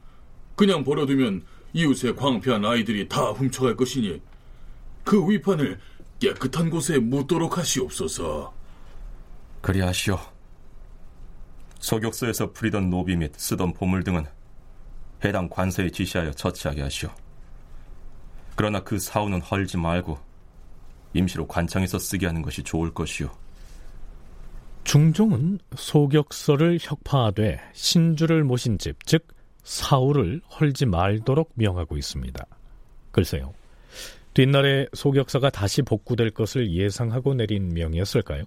그냥 0.57 0.83
버려두면 0.83 1.45
이웃의 1.71 2.17
광폐한 2.17 2.65
아이들이 2.65 3.07
다 3.07 3.31
훔쳐갈 3.31 3.77
것이니 3.77 4.21
그 5.05 5.25
위판을 5.25 5.79
깨끗한 6.19 6.69
곳에 6.69 6.99
묻도록 6.99 7.57
하시옵소서. 7.57 8.53
그리하시오. 9.61 10.34
소격서에서 11.85 12.51
풀이던 12.51 12.89
노비 12.89 13.15
및 13.15 13.31
쓰던 13.37 13.73
보물 13.73 14.03
등은 14.03 14.25
해당 15.23 15.47
관서에 15.47 15.91
지시하여 15.91 16.31
처치하게 16.31 16.81
하시오. 16.81 17.09
그러나 18.55 18.83
그 18.83 18.97
사우는 18.97 19.41
헐지 19.41 19.77
말고 19.77 20.17
임시로 21.13 21.45
관창에서 21.45 21.99
쓰게 21.99 22.25
하는 22.25 22.41
것이 22.41 22.63
좋을 22.63 22.91
것이오. 22.91 23.29
중종은 24.83 25.59
소격서를 25.75 26.79
혁파하되 26.81 27.61
신주를 27.73 28.43
모신 28.43 28.79
집, 28.79 29.05
즉 29.05 29.27
사우를 29.63 30.41
헐지 30.59 30.87
말도록 30.87 31.51
명하고 31.53 31.97
있습니다. 31.97 32.45
글쎄요. 33.11 33.53
뒷날에 34.33 34.87
소격서가 34.93 35.51
다시 35.51 35.83
복구될 35.83 36.31
것을 36.31 36.71
예상하고 36.71 37.35
내린 37.35 37.69
명이었을까요? 37.69 38.45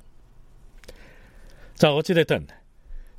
자, 1.77 1.95
어찌됐든 1.95 2.49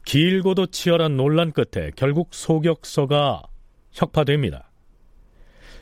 길고도 0.05 0.67
치열한 0.67 1.17
논란 1.17 1.51
끝에 1.51 1.91
결국 1.95 2.29
소격서가 2.31 3.43
혁파됩니다. 3.91 4.69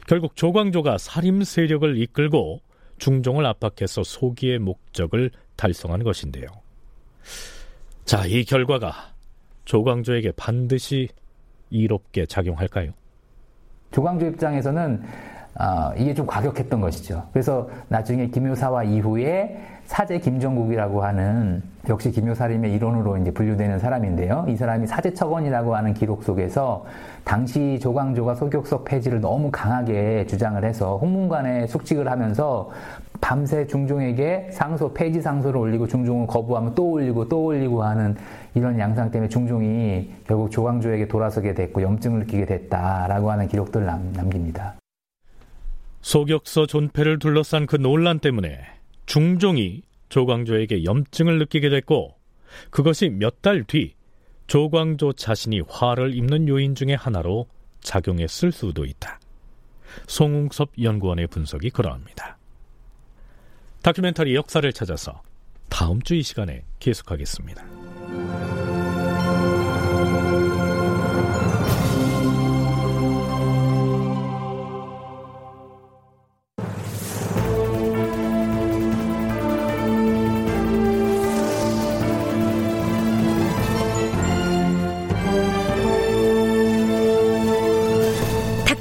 결국 0.07 0.35
조광조가 0.35 0.97
살림 0.97 1.43
세력을 1.43 1.97
이끌고 1.97 2.59
중종을 2.97 3.45
압박해서 3.45 4.03
소기의 4.03 4.59
목적을 4.59 5.31
달성한 5.55 6.03
것인데요. 6.03 6.47
자, 8.05 8.25
이 8.25 8.43
결과가 8.45 8.93
조광조에게 9.65 10.31
반드시 10.31 11.09
이롭게 11.69 12.25
작용할까요? 12.25 12.91
조광조 13.91 14.27
입장에서는 14.27 15.03
어, 15.59 15.91
이게 15.97 16.13
좀 16.13 16.25
과격했던 16.25 16.79
것이죠. 16.79 17.27
그래서 17.33 17.67
나중에 17.89 18.27
김효사와 18.27 18.83
이후에 18.83 19.57
사제 19.87 20.19
김정국이라고 20.19 21.01
하는 21.01 21.63
역시 21.87 22.11
김효사림의 22.11 22.73
일원으로 22.73 23.17
이제 23.17 23.31
분류되는 23.31 23.79
사람인데요. 23.79 24.45
이 24.49 24.55
사람이 24.55 24.85
사제척원이라고 24.85 25.75
하는 25.75 25.93
기록 25.93 26.23
속에서 26.23 26.85
당시 27.23 27.79
조광조가 27.81 28.35
소격석 28.35 28.83
폐지를 28.83 29.21
너무 29.21 29.49
강하게 29.49 30.27
주장을 30.27 30.63
해서 30.63 30.97
홍문관에 30.97 31.67
숙직을 31.67 32.11
하면서 32.11 32.69
밤새 33.21 33.65
중종에게 33.65 34.49
상소 34.51 34.93
폐지 34.93 35.21
상소를 35.21 35.57
올리고 35.57 35.87
중종을 35.87 36.27
거부하면 36.27 36.75
또 36.75 36.91
올리고 36.91 37.29
또 37.29 37.45
올리고 37.45 37.81
하는 37.81 38.15
이런 38.55 38.77
양상 38.77 39.09
때문에 39.09 39.29
중종이 39.29 40.11
결국 40.27 40.51
조광조에게 40.51 41.07
돌아서게 41.07 41.53
됐고 41.53 41.81
염증을 41.81 42.19
느끼게 42.19 42.45
됐다라고 42.45 43.31
하는 43.31 43.47
기록들을 43.47 43.85
남, 43.85 44.11
남깁니다. 44.13 44.75
소격서 46.01 46.65
존폐를 46.65 47.19
둘러싼 47.19 47.65
그 47.65 47.77
논란 47.77 48.19
때문에 48.19 48.76
중종이 49.07 49.81
조광조에게 50.09 50.83
염증을 50.83 51.39
느끼게 51.39 51.69
됐고 51.69 52.15
그것이 52.69 53.09
몇 53.09 53.41
달 53.41 53.63
뒤 53.63 53.95
조광조 54.47 55.13
자신이 55.13 55.61
화를 55.67 56.15
입는 56.15 56.47
요인 56.47 56.75
중의 56.75 56.95
하나로 56.95 57.47
작용했을 57.81 58.51
수도 58.51 58.85
있다. 58.85 59.19
송웅섭 60.07 60.71
연구원의 60.81 61.27
분석이 61.27 61.69
그러합니다. 61.71 62.37
다큐멘터리 63.81 64.35
역사를 64.35 64.71
찾아서 64.71 65.21
다음 65.69 66.01
주 66.01 66.15
이 66.15 66.23
시간에 66.23 66.63
계속하겠습니다. 66.79 67.76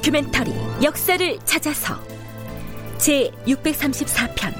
다큐멘터리 0.06 0.52
역사를 0.84 1.38
찾아서 1.44 2.00
제 2.96 3.28
634편 3.46 4.54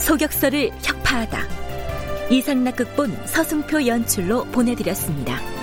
소격서를 0.00 0.70
혁파하다 0.82 1.38
이상락 2.30 2.76
극본 2.76 3.16
서승표 3.26 3.86
연출로 3.86 4.44
보내드렸습니다. 4.46 5.61